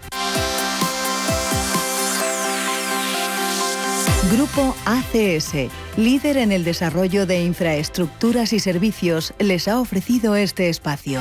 [4.31, 11.19] Grupo ACS, líder en el desarrollo de infraestructuras y servicios, les ha ofrecido este espacio.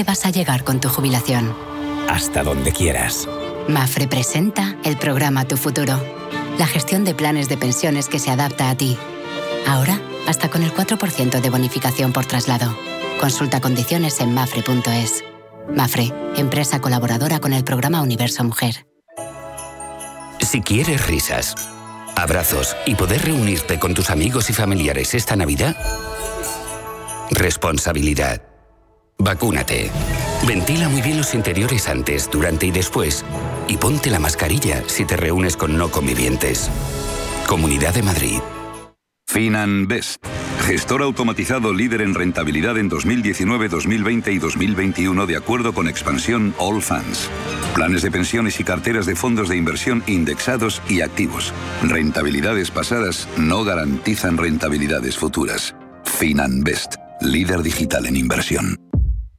[0.00, 1.54] Dónde vas a llegar con tu jubilación?
[2.08, 3.28] Hasta donde quieras.
[3.68, 6.02] Mafre presenta el programa Tu Futuro,
[6.58, 8.96] la gestión de planes de pensiones que se adapta a ti.
[9.66, 12.74] Ahora, hasta con el 4% de bonificación por traslado.
[13.20, 15.22] Consulta condiciones en mafre.es.
[15.68, 18.86] Mafre, empresa colaboradora con el programa Universo Mujer.
[20.40, 21.54] Si quieres risas,
[22.16, 25.76] abrazos y poder reunirte con tus amigos y familiares esta Navidad,
[27.32, 28.49] responsabilidad.
[29.20, 29.90] Vacúnate.
[30.46, 33.24] Ventila muy bien los interiores antes, durante y después.
[33.68, 36.70] Y ponte la mascarilla si te reúnes con no convivientes.
[37.46, 38.38] Comunidad de Madrid.
[39.28, 40.24] FinanBest,
[40.66, 46.82] gestor automatizado líder en rentabilidad en 2019, 2020 y 2021 de acuerdo con expansión All
[46.82, 47.30] Funds.
[47.74, 51.52] Planes de pensiones y carteras de fondos de inversión indexados y activos.
[51.82, 55.76] Rentabilidades pasadas no garantizan rentabilidades futuras.
[56.04, 58.89] FinanBest, líder digital en inversión.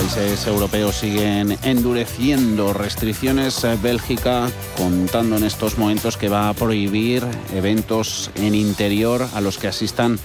[0.00, 3.66] Países europeos siguen endureciendo restricciones.
[3.82, 7.22] Bélgica contando en estos momentos que va a prohibir
[7.54, 10.18] eventos en interior a los que asistan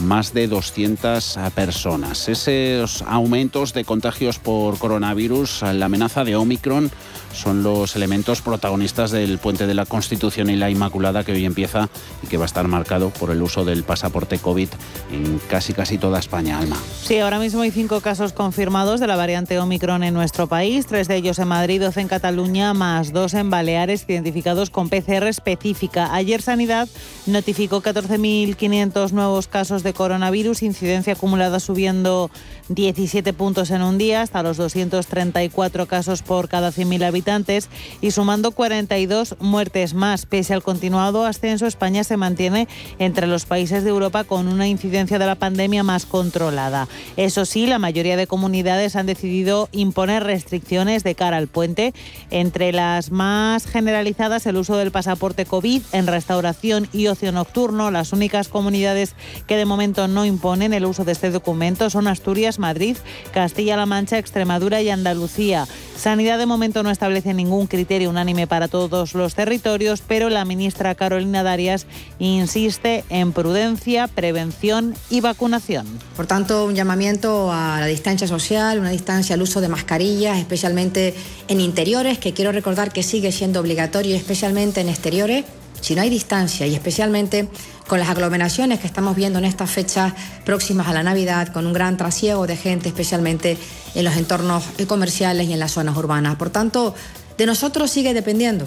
[0.00, 2.28] más de 200 personas.
[2.28, 6.90] Esos aumentos de contagios por coronavirus, la amenaza de Omicron,
[7.32, 11.88] son los elementos protagonistas del puente de la Constitución y la Inmaculada que hoy empieza
[12.22, 14.68] y que va a estar marcado por el uso del pasaporte COVID
[15.12, 16.76] en casi casi toda España, Alma.
[17.02, 21.08] Sí, ahora mismo hay cinco casos confirmados de la variante Omicron en nuestro país, tres
[21.08, 26.14] de ellos en Madrid, dos en Cataluña, más dos en Baleares, identificados con PCR específica.
[26.14, 26.88] Ayer Sanidad
[27.26, 32.30] notificó 14.500 nuevos casos de coronavirus, incidencia acumulada subiendo
[32.68, 37.68] 17 puntos en un día, hasta los 234 casos por cada 100.000 habitantes
[38.00, 40.26] y sumando 42 muertes más.
[40.26, 45.18] Pese al continuado ascenso, España se mantiene entre los países de Europa con una incidencia
[45.18, 46.88] de la pandemia más controlada.
[47.16, 51.94] Eso sí, la mayoría de comunidades han decidido imponer restricciones de cara al puente.
[52.30, 57.90] Entre las más generalizadas, el uso del pasaporte COVID en restauración y ocio nocturno.
[57.90, 59.14] Las únicas comunidades
[59.46, 62.96] que de momento no imponen el uso de este documento son Asturias, Madrid,
[63.32, 65.68] Castilla-La Mancha, Extremadura y Andalucía.
[65.96, 70.94] Sanidad de momento no establece ningún criterio unánime para todos los territorios, pero la ministra
[70.94, 71.86] Carolina Darias
[72.18, 75.86] insiste en prudencia, prevención y vacunación.
[76.16, 81.14] Por tanto, un llamamiento a la distancia social, una distancia al uso de mascarillas, especialmente
[81.48, 85.44] en interiores, que quiero recordar que sigue siendo obligatorio, especialmente en exteriores
[85.80, 87.48] si no hay distancia y especialmente
[87.86, 90.12] con las aglomeraciones que estamos viendo en estas fechas
[90.44, 93.56] próximas a la Navidad, con un gran trasiego de gente, especialmente
[93.94, 96.36] en los entornos comerciales y en las zonas urbanas.
[96.36, 96.94] Por tanto,
[97.36, 98.66] de nosotros sigue dependiendo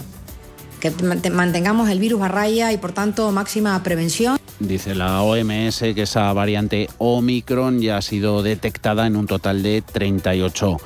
[0.79, 0.89] que
[1.29, 4.39] mantengamos el virus a raya y por tanto máxima prevención.
[4.59, 9.81] Dice la OMS que esa variante Omicron ya ha sido detectada en un total de
[9.81, 10.77] 38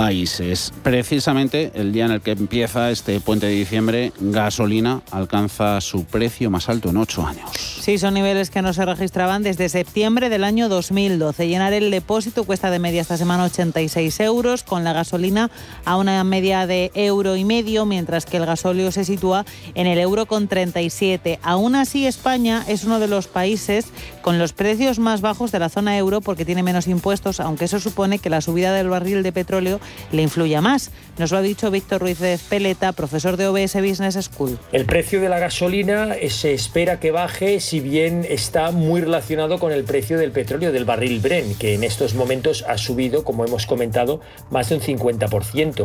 [0.00, 0.72] países.
[0.82, 6.50] Precisamente el día en el que empieza este puente de diciembre, gasolina alcanza su precio
[6.50, 7.50] más alto en ocho años.
[7.82, 11.48] Sí, son niveles que no se registraban desde septiembre del año 2012.
[11.48, 15.50] Llenar el depósito cuesta de media esta semana 86 euros, con la gasolina
[15.84, 19.44] a una media de euro y medio, mientras que el gasóleo se sitúa
[19.74, 21.40] en el euro con 37.
[21.42, 23.88] Aún así, España es uno de los países
[24.22, 27.80] con los precios más bajos de la zona euro porque tiene menos impuestos, aunque eso
[27.80, 29.78] supone que la subida del barril de petróleo
[30.12, 30.90] le influya más.
[31.18, 34.58] Nos lo ha dicho Víctor Ruiz de Peleta, profesor de OBS Business School.
[34.72, 39.72] El precio de la gasolina se espera que baje, si bien está muy relacionado con
[39.72, 43.66] el precio del petróleo del barril Bren, que en estos momentos ha subido, como hemos
[43.66, 44.20] comentado,
[44.50, 45.84] más de un 50%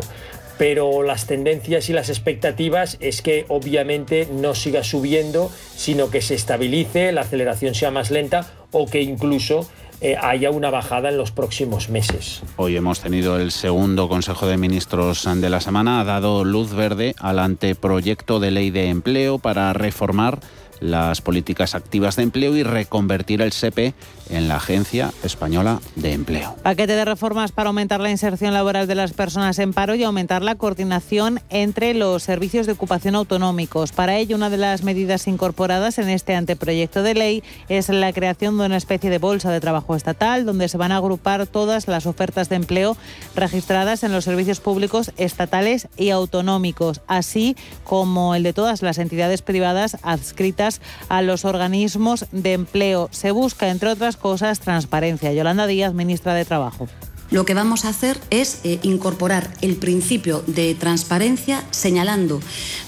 [0.57, 6.35] pero las tendencias y las expectativas es que obviamente no siga subiendo, sino que se
[6.35, 9.69] estabilice, la aceleración sea más lenta o que incluso
[10.05, 12.43] eh, haya una bajada en los próximos meses.
[12.57, 15.99] Hoy hemos tenido el segundo Consejo de Ministros de la semana.
[15.99, 20.41] Ha dado luz verde al anteproyecto de ley de empleo para reformar
[20.79, 23.93] las políticas activas de empleo y reconvertir el SEPE
[24.29, 26.55] en la Agencia Española de Empleo.
[26.63, 30.41] Paquete de reformas para aumentar la inserción laboral de las personas en paro y aumentar
[30.41, 33.91] la coordinación entre los servicios de ocupación autonómicos.
[33.91, 38.57] Para ello, una de las medidas incorporadas en este anteproyecto de ley es la creación
[38.57, 42.05] de una especie de bolsa de trabajo estatal donde se van a agrupar todas las
[42.05, 42.97] ofertas de empleo
[43.35, 49.41] registradas en los servicios públicos estatales y autonómicos, así como el de todas las entidades
[49.41, 50.64] privadas adscritas
[51.09, 53.09] a los organismos de empleo.
[53.11, 55.33] Se busca, entre otras cosas, transparencia.
[55.33, 56.87] Yolanda Díaz, ministra de Trabajo.
[57.31, 62.39] Lo que vamos a hacer es eh, incorporar el principio de transparencia señalando,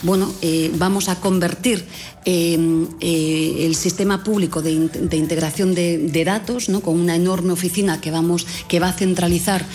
[0.03, 1.85] bueno, eh, vamos a convertir
[2.23, 2.55] eh,
[3.01, 6.81] el sistema público de, integración de, datos, ¿no?
[6.81, 9.65] con una enorme oficina que, vamos, que va a centralizar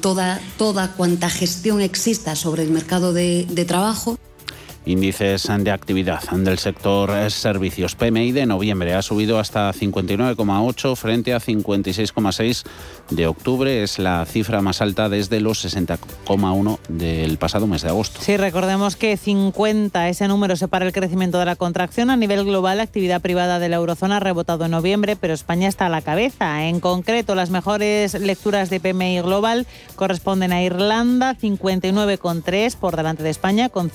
[0.00, 4.16] toda, toda cuanta gestión exista sobre el mercado de trabajo.
[4.84, 11.40] Índices de actividad del sector servicios PMI de noviembre ha subido hasta 59,8 frente a
[11.40, 12.64] 56,6
[13.10, 13.82] de octubre.
[13.84, 18.20] Es la cifra más alta desde los 60,1 del pasado mes de agosto.
[18.20, 22.10] Sí, recordemos que 50, ese número separa el crecimiento de la contracción.
[22.10, 25.68] A nivel global, la actividad privada de la eurozona ha rebotado en noviembre, pero España
[25.68, 26.66] está a la cabeza.
[26.66, 33.30] En concreto, las mejores lecturas de PMI global corresponden a Irlanda, 59,3 por delante de
[33.30, 33.90] España, con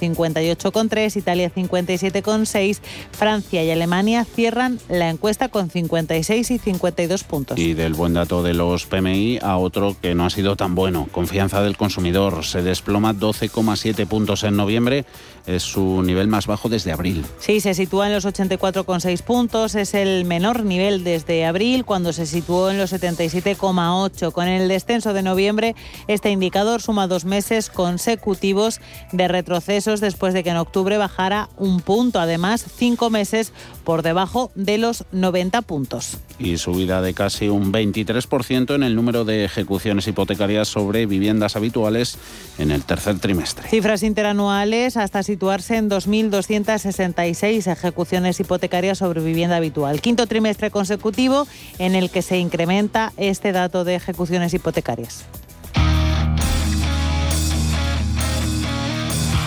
[0.78, 2.80] 58 Italia 57,6,
[3.12, 7.58] Francia y Alemania cierran la encuesta con 56 y 52 puntos.
[7.58, 11.08] Y del buen dato de los PMI a otro que no ha sido tan bueno.
[11.12, 15.06] Confianza del consumidor se desploma 12,7 puntos en noviembre
[15.48, 17.26] es su nivel más bajo desde abril.
[17.40, 22.26] Sí, se sitúa en los 84,6 puntos, es el menor nivel desde abril, cuando se
[22.26, 24.32] situó en los 77,8.
[24.34, 25.76] Con el descenso de noviembre,
[26.08, 28.82] este indicador suma dos meses consecutivos
[29.14, 33.54] de retrocesos después de que en octubre bajara un punto, además cinco meses
[33.84, 36.18] por debajo de los 90 puntos.
[36.40, 42.18] Y subida de casi un 23% en el número de ejecuciones hipotecarias sobre viviendas habituales
[42.60, 43.68] en el tercer trimestre.
[43.70, 50.02] Cifras interanuales hasta situarse en 2.266 ejecuciones hipotecarias sobre vivienda habitual.
[50.02, 51.48] Quinto trimestre consecutivo
[51.80, 55.26] en el que se incrementa este dato de ejecuciones hipotecarias.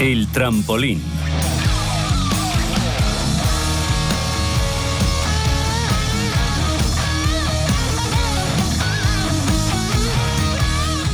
[0.01, 1.03] El trampolín.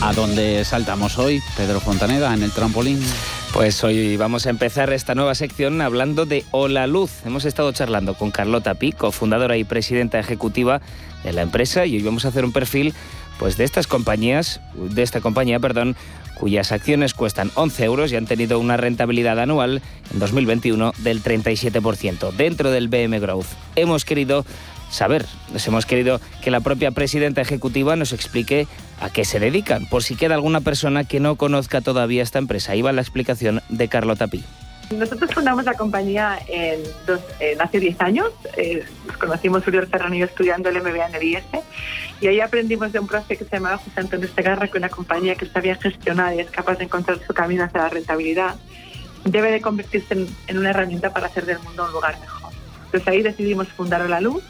[0.01, 3.01] ¿A dónde saltamos hoy, Pedro Fontaneda, en el trampolín?
[3.53, 7.11] Pues hoy vamos a empezar esta nueva sección hablando de Hola Luz.
[7.24, 10.80] Hemos estado charlando con Carlota Pico, fundadora y presidenta ejecutiva
[11.24, 12.95] de la empresa, y hoy vamos a hacer un perfil
[13.41, 15.97] pues de estas compañías, de esta compañía, perdón,
[16.39, 19.82] cuyas acciones cuestan 11 euros y han tenido una rentabilidad anual
[20.12, 23.47] en 2021 del 37% dentro del BM Growth.
[23.74, 24.45] Hemos querido
[24.91, 25.26] saber.
[25.53, 28.66] Nos hemos querido que la propia presidenta ejecutiva nos explique
[29.01, 32.72] a qué se dedican, por si queda alguna persona que no conozca todavía esta empresa.
[32.72, 34.45] Ahí va la explicación de Carlota Pi.
[34.91, 36.80] Nosotros fundamos la compañía en
[37.61, 38.30] hace 10 años.
[38.57, 41.45] Eh, nos conocimos Uriol Serrano y yo estudiando el MBA en el IES
[42.20, 45.34] y ahí aprendimos de un profe que se llamaba José Antonio Segarra, que una compañía
[45.34, 48.55] que está bien gestionada y es capaz de encontrar su camino hacia la rentabilidad
[49.24, 52.53] debe de convertirse en, en una herramienta para hacer del mundo un lugar mejor.
[52.84, 54.43] Entonces ahí decidimos fundar La Luz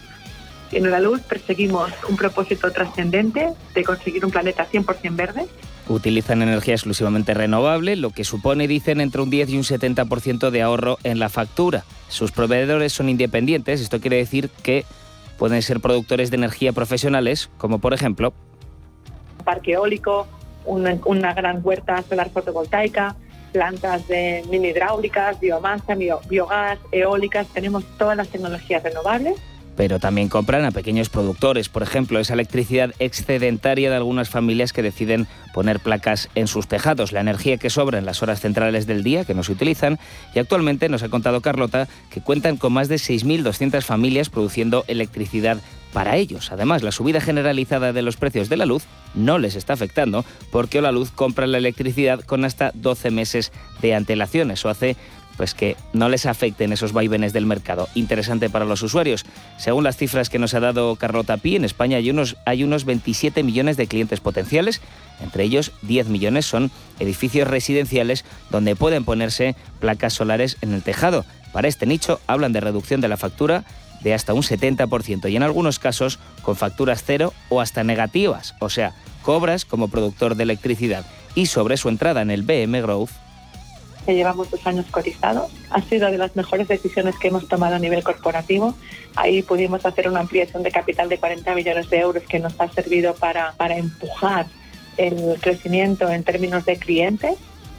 [0.73, 5.47] en la luz perseguimos un propósito trascendente de conseguir un planeta 100% verde
[5.89, 10.63] utilizan energía exclusivamente renovable, lo que supone, dicen, entre un 10 y un 70% de
[10.63, 11.85] ahorro en la factura.
[12.09, 14.85] Sus proveedores son independientes, esto quiere decir que
[15.39, 18.33] pueden ser productores de energía profesionales, como por ejemplo...
[19.45, 20.27] Parque eólico,
[20.65, 23.15] una, una gran huerta solar fotovoltaica,
[23.53, 29.37] plantas de mini hidráulicas, biomasa, biogás, eólicas, tenemos todas las tecnologías renovables
[29.77, 34.83] pero también compran a pequeños productores, por ejemplo, esa electricidad excedentaria de algunas familias que
[34.83, 39.03] deciden poner placas en sus tejados, la energía que sobra en las horas centrales del
[39.03, 39.99] día que no se utilizan
[40.35, 45.59] y actualmente nos ha contado Carlota que cuentan con más de 6.200 familias produciendo electricidad
[45.93, 46.53] para ellos.
[46.53, 50.83] Además, la subida generalizada de los precios de la luz no les está afectando porque
[50.83, 53.51] la luz compra la electricidad con hasta 12 meses
[53.81, 54.51] de antelación.
[54.51, 54.97] Eso hace
[55.37, 57.89] pues que no les afecten esos vaivenes del mercado.
[57.95, 59.25] Interesante para los usuarios.
[59.59, 62.85] Según las cifras que nos ha dado Carlota Pi, en España hay unos, hay unos
[62.85, 64.81] 27 millones de clientes potenciales,
[65.21, 66.71] entre ellos 10 millones son
[67.01, 71.25] edificios residenciales donde pueden ponerse placas solares en el tejado.
[71.53, 73.65] Para este nicho hablan de reducción de la factura
[74.03, 78.69] de hasta un 70% y en algunos casos con facturas cero o hasta negativas, o
[78.69, 81.05] sea, cobras como productor de electricidad.
[81.35, 83.11] Y sobre su entrada en el BM Growth,
[84.07, 85.51] que llevamos dos años cotizados.
[85.71, 88.75] Ha sido de las mejores decisiones que hemos tomado a nivel corporativo.
[89.17, 92.69] Ahí pudimos hacer una ampliación de capital de 40 millones de euros que nos ha
[92.71, 94.47] servido para, para empujar
[94.97, 97.35] el crecimiento en términos de clientes.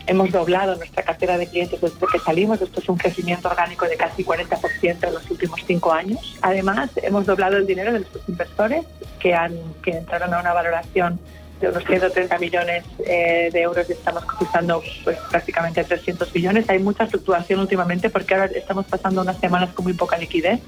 [0.06, 2.62] Hemos doblado nuestra cartera de clientes desde que salimos.
[2.62, 6.38] Esto es un crecimiento orgánico de casi 40% en los últimos cinco años.
[6.42, 8.86] Además, hemos doblado el dinero de nuestros inversores
[9.20, 11.20] que, han, que entraron a una valoración
[11.60, 16.70] de unos 130 millones eh, de euros y estamos cotizando pues, prácticamente 300 millones.
[16.70, 20.60] Hay mucha fluctuación últimamente porque ahora estamos pasando unas semanas con muy poca liquidez.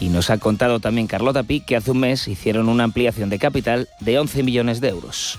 [0.00, 3.38] Y nos ha contado también Carlota Pi que hace un mes hicieron una ampliación de
[3.38, 5.38] capital de 11 millones de euros.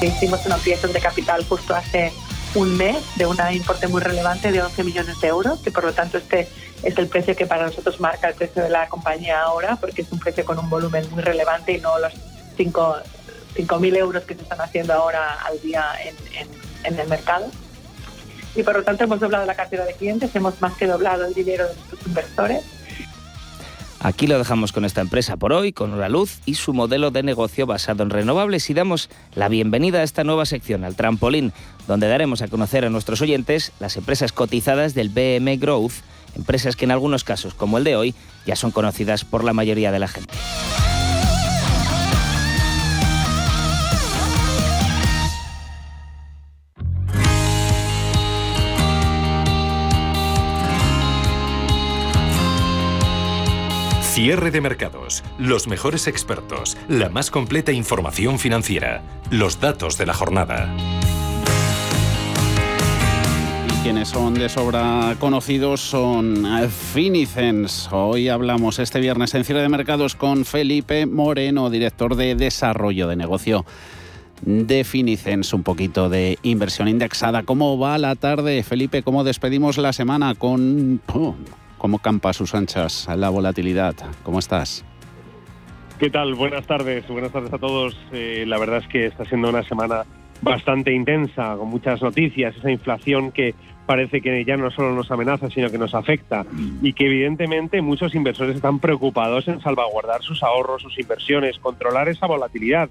[0.00, 2.12] Hicimos una ampliación de capital justo hace
[2.56, 5.92] un mes de un importe muy relevante de 11 millones de euros y por lo
[5.92, 6.48] tanto este
[6.82, 10.10] es el precio que para nosotros marca el precio de la compañía ahora porque es
[10.10, 12.14] un precio con un volumen muy relevante y no los
[12.56, 16.14] 5.000 euros que se están haciendo ahora al día en,
[16.84, 17.46] en el mercado.
[18.54, 21.34] Y por lo tanto hemos doblado la cartera de clientes, hemos más que doblado el
[21.34, 22.64] dinero de nuestros inversores.
[24.00, 27.22] Aquí lo dejamos con esta empresa por hoy, con la luz y su modelo de
[27.22, 28.68] negocio basado en renovables.
[28.70, 31.52] Y damos la bienvenida a esta nueva sección, al trampolín,
[31.86, 35.92] donde daremos a conocer a nuestros oyentes las empresas cotizadas del BM Growth,
[36.34, 38.14] empresas que en algunos casos, como el de hoy,
[38.46, 40.34] ya son conocidas por la mayoría de la gente.
[54.16, 60.14] Cierre de mercados, los mejores expertos, la más completa información financiera, los datos de la
[60.14, 60.74] jornada.
[63.86, 67.88] Quienes son de sobra conocidos son eh, Finicens.
[67.92, 73.14] Hoy hablamos este viernes en cierre de mercados con Felipe Moreno, director de desarrollo de
[73.14, 73.64] negocio
[74.42, 77.44] de Finicens, un poquito de inversión indexada.
[77.44, 79.04] ¿Cómo va la tarde, Felipe?
[79.04, 81.00] ¿Cómo despedimos la semana con
[81.78, 83.94] ¿Cómo campa sus anchas la volatilidad?
[84.24, 84.84] ¿Cómo estás?
[86.00, 86.34] ¿Qué tal?
[86.34, 87.96] Buenas tardes, buenas tardes a todos.
[88.10, 90.02] Eh, la verdad es que está siendo una semana
[90.42, 93.54] bastante intensa, con muchas noticias, esa inflación que
[93.86, 96.44] parece que ya no solo nos amenaza, sino que nos afecta.
[96.82, 102.26] Y que evidentemente muchos inversores están preocupados en salvaguardar sus ahorros, sus inversiones, controlar esa
[102.26, 102.90] volatilidad,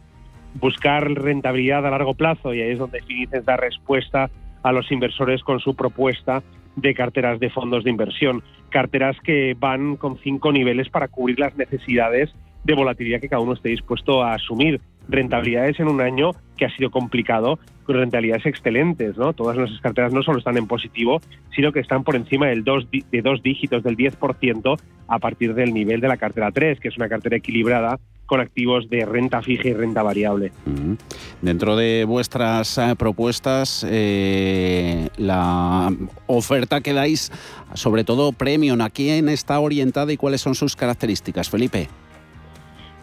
[0.59, 2.53] buscar rentabilidad a largo plazo.
[2.53, 4.29] Y ahí es donde Finices da respuesta
[4.63, 6.41] a los inversores con su propuesta
[6.75, 11.55] de carteras de fondos de inversión, carteras que van con cinco niveles para cubrir las
[11.55, 12.33] necesidades
[12.63, 14.81] de volatilidad que cada uno esté dispuesto a asumir.
[15.07, 19.33] Rentabilidades en un año que ha sido complicado, con rentabilidades excelentes, ¿no?
[19.33, 21.21] Todas nuestras carteras no solo están en positivo,
[21.55, 25.73] sino que están por encima del dos, de dos dígitos, del 10%, a partir del
[25.73, 29.67] nivel de la cartera 3, que es una cartera equilibrada con activos de renta fija
[29.69, 30.51] y renta variable.
[31.41, 35.93] Dentro de vuestras eh, propuestas, eh, la
[36.25, 37.31] oferta que dais,
[37.75, 41.87] sobre todo Premium, ¿a quién está orientada y cuáles son sus características, Felipe?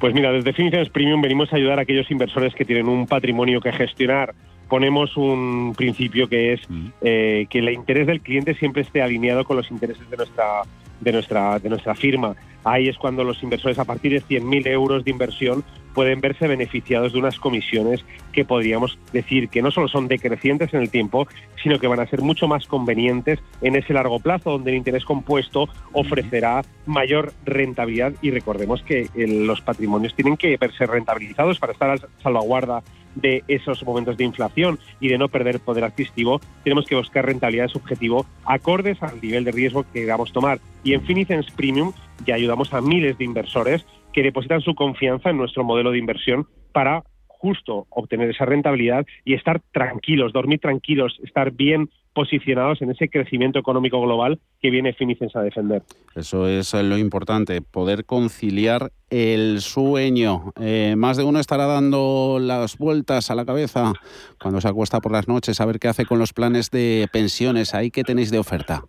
[0.03, 3.61] Pues mira, desde Definiciones Premium venimos a ayudar a aquellos inversores que tienen un patrimonio
[3.61, 4.34] que gestionar.
[4.68, 6.61] Ponemos un principio que es
[7.03, 10.62] eh, que el interés del cliente siempre esté alineado con los intereses de nuestra,
[10.98, 12.34] de nuestra, de nuestra firma.
[12.64, 17.12] Ahí es cuando los inversores a partir de 100.000 euros de inversión pueden verse beneficiados
[17.12, 21.26] de unas comisiones que podríamos decir que no solo son decrecientes en el tiempo,
[21.62, 25.04] sino que van a ser mucho más convenientes en ese largo plazo, donde el interés
[25.04, 28.12] compuesto ofrecerá mayor rentabilidad.
[28.22, 32.82] Y recordemos que eh, los patrimonios tienen que verse rentabilizados para estar a salvaguarda
[33.14, 37.76] de esos momentos de inflación y de no perder poder adquisitivo, tenemos que buscar rentabilidades
[37.76, 40.60] objetivo acordes al nivel de riesgo que queramos tomar.
[40.82, 41.92] Y en Finicens Premium
[42.26, 46.46] ya ayudamos a miles de inversores que depositan su confianza en nuestro modelo de inversión
[46.72, 53.08] para justo obtener esa rentabilidad y estar tranquilos, dormir tranquilos, estar bien posicionados en ese
[53.08, 55.82] crecimiento económico global que viene Finicens a defender.
[56.14, 60.52] Eso es lo importante, poder conciliar el sueño.
[60.60, 63.92] Eh, más de uno estará dando las vueltas a la cabeza
[64.40, 67.74] cuando se acuesta por las noches a ver qué hace con los planes de pensiones.
[67.74, 68.84] Ahí que tenéis de oferta.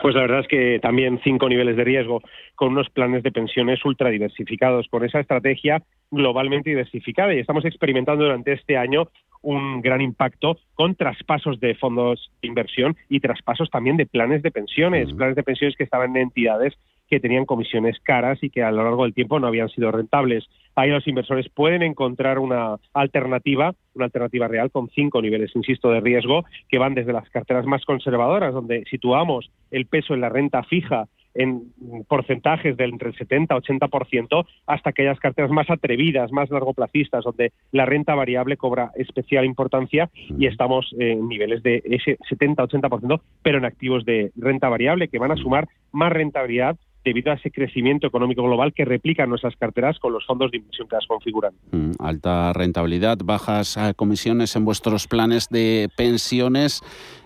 [0.00, 2.22] Pues la verdad es que también cinco niveles de riesgo
[2.54, 7.34] con unos planes de pensiones ultra diversificados, con esa estrategia globalmente diversificada.
[7.34, 9.08] Y estamos experimentando durante este año
[9.42, 14.50] un gran impacto con traspasos de fondos de inversión y traspasos también de planes de
[14.50, 16.74] pensiones, planes de pensiones que estaban en entidades
[17.08, 20.44] que tenían comisiones caras y que a lo largo del tiempo no habían sido rentables.
[20.78, 26.00] Ahí los inversores pueden encontrar una alternativa, una alternativa real con cinco niveles, insisto, de
[26.00, 30.62] riesgo que van desde las carteras más conservadoras, donde situamos el peso en la renta
[30.62, 31.72] fija en
[32.06, 37.50] porcentajes del entre el 70 y 80% hasta aquellas carteras más atrevidas, más largoplacistas, donde
[37.72, 43.64] la renta variable cobra especial importancia y estamos en niveles de ese 70-80%, pero en
[43.64, 48.42] activos de renta variable que van a sumar más rentabilidad debido a ese crecimiento económico
[48.42, 51.52] global que replican nuestras carteras con los fondos de inversión que las configuran.
[51.72, 56.82] Mm, alta rentabilidad, bajas eh, comisiones en vuestros planes de pensiones.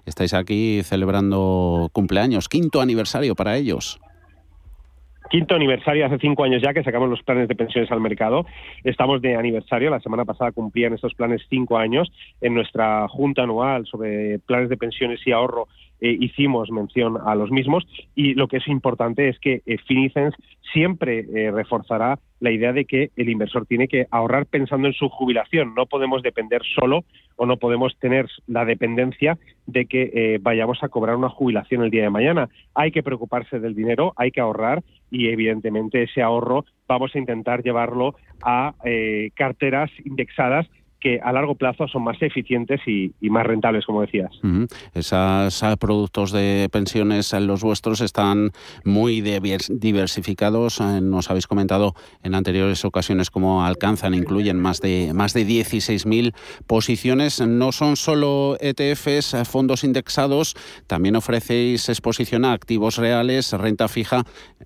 [0.07, 4.01] Estáis aquí celebrando cumpleaños, quinto aniversario para ellos
[5.33, 8.45] quinto aniversario, hace cinco años ya que sacamos los planes de pensiones al mercado.
[8.85, 12.13] Estamos de aniversario, la semana pasada cumplían estos planes cinco años.
[12.43, 15.69] En nuestra junta anual sobre planes de pensiones y ahorro
[16.05, 17.87] eh, hicimos mención a los mismos
[18.17, 20.35] y lo que es importante es que eh, Finicens
[20.73, 25.09] siempre eh, reforzará la idea de que el inversor tiene que ahorrar pensando en su
[25.09, 25.77] jubilación.
[25.77, 27.05] No podemos depender solo
[27.37, 32.03] o no podemos tener la dependencia de que vayamos a cobrar una jubilación el día
[32.03, 32.49] de mañana.
[32.75, 37.63] Hay que preocuparse del dinero, hay que ahorrar y evidentemente ese ahorro vamos a intentar
[37.63, 38.75] llevarlo a
[39.37, 40.67] carteras indexadas
[41.03, 44.31] que a largo plazo son más eficientes y, más rentables, como decías.
[44.95, 48.51] Esos ah, productos de pensiones, los vuestros, están
[48.85, 50.81] muy diversificados.
[50.81, 56.35] Eh, nos habéis comentado en anteriores ocasiones cómo alcanzan, incluyen más de, más de 16.000
[56.67, 57.41] posiciones.
[57.41, 60.55] No son solo ETFs, eh, fondos indexados,
[60.87, 64.23] también ofrecéis exposición a activos reales, renta fija,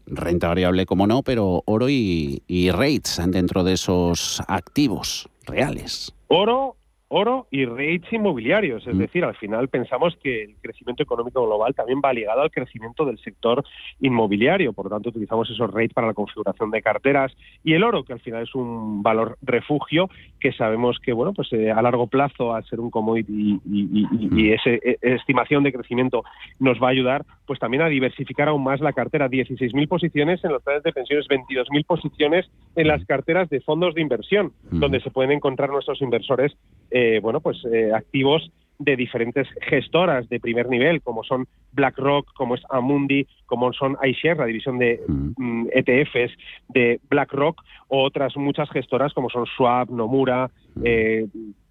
[0.06, 6.15] renta variable, como no, pero oro y rates dentro de esos activos reales.
[6.28, 6.76] Oro
[7.08, 8.86] oro y rates inmobiliarios.
[8.86, 8.98] Es mm.
[8.98, 13.18] decir, al final pensamos que el crecimiento económico global también va ligado al crecimiento del
[13.18, 13.64] sector
[14.00, 14.72] inmobiliario.
[14.72, 17.32] Por lo tanto, utilizamos esos rates para la configuración de carteras
[17.62, 20.08] y el oro, que al final es un valor refugio
[20.40, 24.52] que sabemos que, bueno, pues eh, a largo plazo, al ser un commodity y, y,
[24.52, 26.24] esa e, estimación de crecimiento
[26.58, 29.28] nos va a ayudar, pues también a diversificar aún más la cartera.
[29.28, 34.00] 16.000 posiciones en los planes de pensiones, 22.000 posiciones en las carteras de fondos de
[34.00, 36.56] inversión, donde se pueden encontrar nuestros inversores
[36.90, 42.54] eh, bueno, pues eh, activos de diferentes gestoras de primer nivel, como son BlackRock, como
[42.54, 46.32] es Amundi, como son iShares, la división de mm, ETFs
[46.68, 50.50] de BlackRock, o otras muchas gestoras como son Schwab, Nomura,
[50.84, 51.26] eh,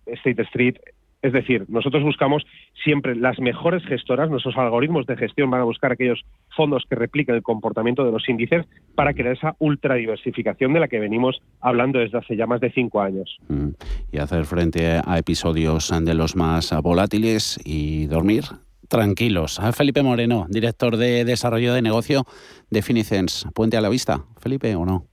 [0.05, 0.77] State Street,
[1.25, 2.45] es decir, nosotros buscamos
[2.83, 6.23] siempre las mejores gestoras, nuestros algoritmos de gestión van a buscar aquellos
[6.55, 8.63] fondos que repliquen el comportamiento de los índices
[8.93, 13.01] para crear esa ultradiversificación de la que venimos hablando desde hace ya más de cinco
[13.01, 13.37] años.
[13.47, 13.69] Mm.
[14.11, 18.43] Y hacer frente a episodios de los más volátiles y dormir
[18.87, 19.59] tranquilos.
[19.73, 22.25] Felipe Moreno, director de desarrollo de negocio
[22.69, 23.47] de Finicens.
[23.55, 25.07] Puente a la vista, Felipe, ¿o no?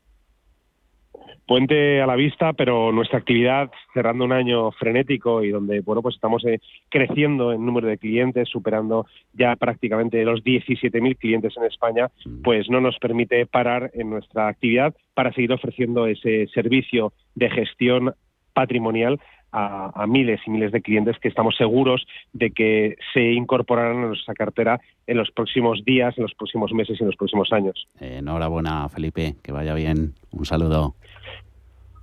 [1.52, 6.14] Puente a la vista, pero nuestra actividad cerrando un año frenético y donde bueno pues
[6.14, 12.08] estamos eh, creciendo en número de clientes, superando ya prácticamente los 17.000 clientes en España,
[12.42, 18.14] pues no nos permite parar en nuestra actividad para seguir ofreciendo ese servicio de gestión
[18.54, 19.20] patrimonial
[19.52, 24.32] a, miles y miles de clientes que estamos seguros de que se incorporarán a nuestra
[24.32, 27.86] cartera en los próximos días, en los próximos meses y en los próximos años.
[28.00, 30.14] enhorabuena, Felipe, que vaya bien.
[30.30, 30.94] Un saludo.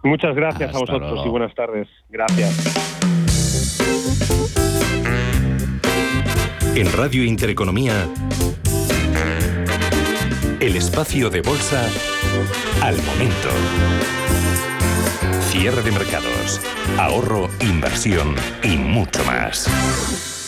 [0.04, 1.88] Muchas gracias a vosotros y buenas tardes.
[2.10, 2.90] Gracias.
[6.76, 8.08] En Radio Intereconomía,
[10.62, 11.90] El espacio de bolsa
[12.82, 13.50] al momento.
[15.42, 16.62] Cierre de mercados,
[16.98, 20.39] ahorro, inversión y mucho más.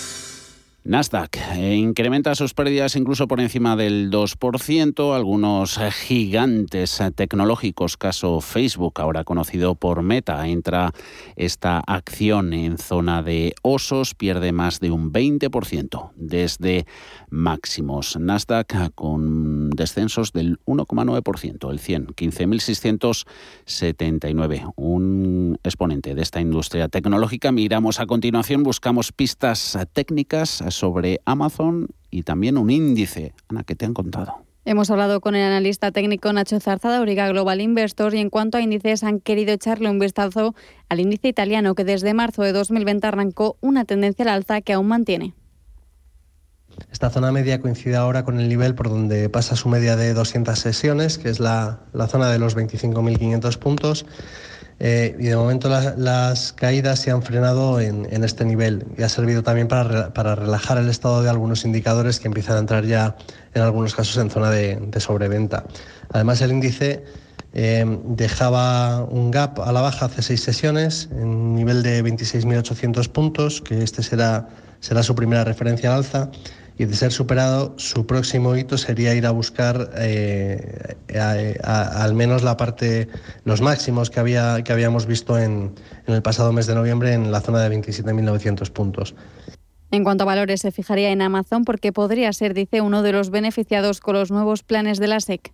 [0.83, 5.15] Nasdaq eh, incrementa sus pérdidas incluso por encima del 2%.
[5.15, 10.91] Algunos gigantes tecnológicos, caso Facebook, ahora conocido por Meta, entra
[11.35, 16.87] esta acción en zona de osos, pierde más de un 20% desde
[17.29, 18.17] máximos.
[18.19, 24.73] Nasdaq con descensos del 1,9%, el 100, 15.679.
[24.77, 27.51] Un exponente de esta industria tecnológica.
[27.51, 33.33] Miramos a continuación, buscamos pistas técnicas sobre Amazon y también un índice.
[33.47, 34.45] Ana, ¿qué te han contado?
[34.63, 38.61] Hemos hablado con el analista técnico Nacho Zarzada, Origa Global Investors, y en cuanto a
[38.61, 40.53] índices han querido echarle un vistazo
[40.87, 44.87] al índice italiano que desde marzo de 2020 arrancó una tendencia al alza que aún
[44.87, 45.33] mantiene.
[46.91, 50.57] Esta zona media coincide ahora con el nivel por donde pasa su media de 200
[50.57, 54.05] sesiones, que es la, la zona de los 25.500 puntos.
[54.83, 59.43] Eh, y de momento las caídas se han frenado en, este nivel y ha servido
[59.43, 63.15] también para, para, relajar el estado de algunos indicadores que empiezan a entrar ya
[63.53, 65.65] en algunos casos en zona de, sobreventa.
[66.11, 67.05] Además el índice
[67.53, 73.61] eh, dejaba un gap a la baja hace seis sesiones en nivel de 26.800 puntos,
[73.61, 76.31] que este será, será su primera referencia al alza
[76.81, 80.87] y de ser superado, su próximo hito sería ir a buscar eh,
[81.63, 83.07] al menos la parte,
[83.45, 85.75] los máximos que, había, que habíamos visto en,
[86.07, 89.13] en el pasado mes de noviembre en la zona de 27.900 puntos.
[89.91, 93.29] En cuanto a valores, se fijaría en Amazon porque podría ser, dice, uno de los
[93.29, 95.53] beneficiados con los nuevos planes de la SEC.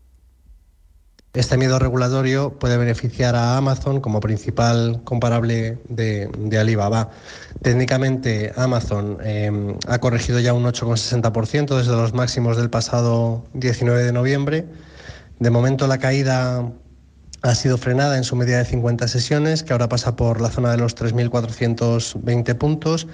[1.38, 7.12] Este miedo regulatorio puede beneficiar a Amazon como principal comparable de, Alibaba.
[7.62, 14.12] Técnicamente, Amazon eh, ha corregido ya un 8,60% desde los máximos del pasado 19 de
[14.14, 14.66] noviembre.
[15.38, 16.72] De momento, la caída
[17.44, 20.72] ha sido frenada en su media de 50 sesiones, que ahora pasa por la zona
[20.72, 23.06] de los 3.420 puntos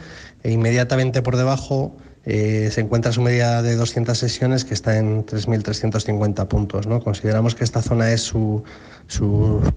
[0.44, 5.26] e inmediatamente por debajo eh, se encuentra su media de 200 sesiones que está en
[5.26, 6.88] 3.350 puntos.
[6.88, 7.02] ¿no?
[7.02, 8.64] Consideramos que esta zona es su,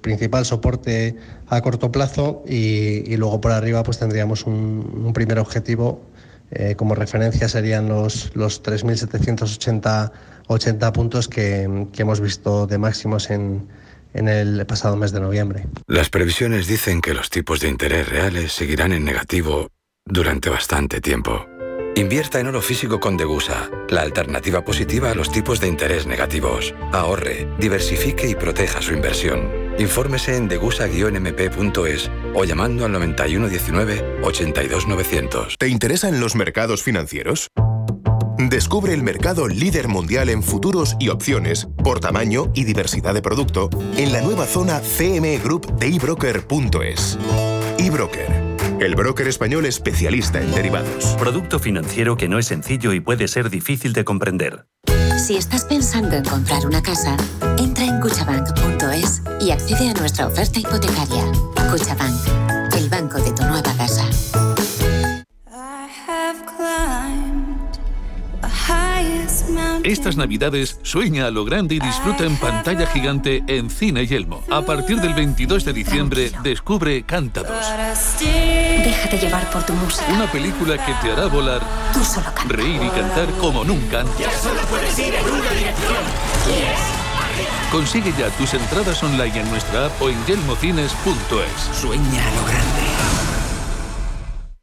[0.01, 1.17] principal soporte
[1.49, 6.01] a corto plazo y, luego por arriba pues tendríamos un, primer objetivo.
[6.53, 10.13] Eh, como referencia serían los, los 3.780
[10.49, 13.67] 80 puntos que, que, hemos visto de máximos en,
[14.15, 15.67] en el pasado mes de noviembre.
[15.87, 19.71] Las previsiones dicen que los tipos de interés reales seguirán en negativo
[20.05, 21.47] durante bastante tiempo.
[21.97, 26.75] Invierta en oro físico con Degusa, la alternativa positiva a los tipos de interés negativos.
[26.93, 29.51] Ahorre, diversifique y proteja su inversión.
[29.79, 35.57] Infórmese en degusa-mp.es o llamando al 9119 82900.
[35.59, 37.49] ¿Te interesan los mercados financieros?
[38.37, 43.71] Descubre el mercado líder mundial en futuros y opciones por tamaño y diversidad de producto
[43.97, 47.19] en la nueva zona CME Group de ebroker.es.
[47.79, 51.17] eBroker el broker español especialista en derivados.
[51.19, 54.67] Producto financiero que no es sencillo y puede ser difícil de comprender.
[55.19, 57.17] Si estás pensando en comprar una casa,
[57.59, 61.25] entra en cuchabank.es y accede a nuestra oferta hipotecaria.
[61.71, 64.05] Cuchabank, el banco de tu nueva casa.
[69.87, 74.43] Estas navidades sueña a lo grande y disfruta en pantalla gigante en Cine Yelmo.
[74.51, 77.65] A partir del 22 de diciembre descubre Cántados.
[78.21, 80.07] Déjate llevar por tu música.
[80.13, 81.61] Una película que te hará volar,
[81.95, 84.27] Tú solo reír y cantar como nunca antes.
[87.71, 91.79] Consigue ya tus entradas online en nuestra app o en yelmocines.es.
[91.81, 92.86] Sueña a lo grande.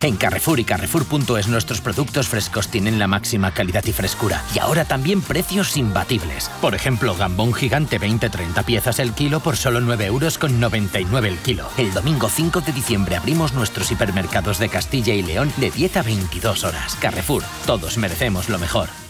[0.03, 4.43] En Carrefour y Carrefour.es nuestros productos frescos tienen la máxima calidad y frescura.
[4.53, 6.51] Y ahora también precios imbatibles.
[6.59, 11.37] Por ejemplo, gambón gigante 20-30 piezas el kilo por solo 9 euros con 99 el
[11.37, 11.69] kilo.
[11.77, 16.03] El domingo 5 de diciembre abrimos nuestros hipermercados de Castilla y León de 10 a
[16.03, 16.95] 22 horas.
[16.99, 19.02] Carrefour, todos merecemos lo mejor.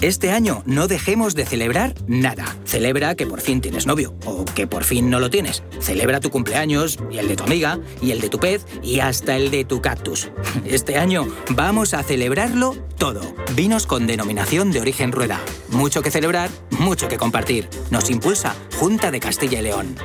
[0.00, 2.44] Este año no dejemos de celebrar nada.
[2.64, 5.64] Celebra que por fin tienes novio o que por fin no lo tienes.
[5.80, 9.34] Celebra tu cumpleaños y el de tu amiga y el de tu pez y hasta
[9.34, 10.30] el de tu cactus.
[10.64, 13.20] Este año vamos a celebrarlo todo.
[13.56, 15.40] Vinos con denominación de origen rueda.
[15.70, 17.68] Mucho que celebrar, mucho que compartir.
[17.90, 19.96] Nos impulsa Junta de Castilla y León.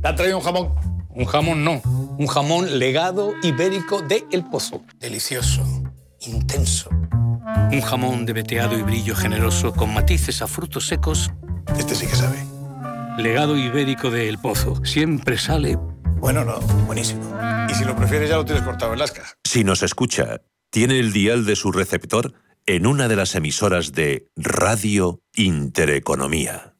[0.00, 0.74] ¿Te han traído un jamón?
[1.10, 1.82] Un jamón no.
[2.18, 4.82] Un jamón legado ibérico de El Pozo.
[4.98, 5.62] Delicioso,
[6.26, 6.90] intenso
[7.72, 11.30] un jamón de veteado y brillo generoso con matices a frutos secos.
[11.78, 12.38] Este sí que sabe.
[13.18, 14.84] Legado ibérico de El Pozo.
[14.84, 15.76] Siempre sale.
[16.18, 17.22] Bueno, no, buenísimo.
[17.68, 19.24] Y si lo prefieres, ya lo tienes cortado en lasca.
[19.44, 22.34] Si nos escucha, ¿tiene el dial de su receptor?
[22.66, 26.71] en una de las emisoras de Radio Intereconomía.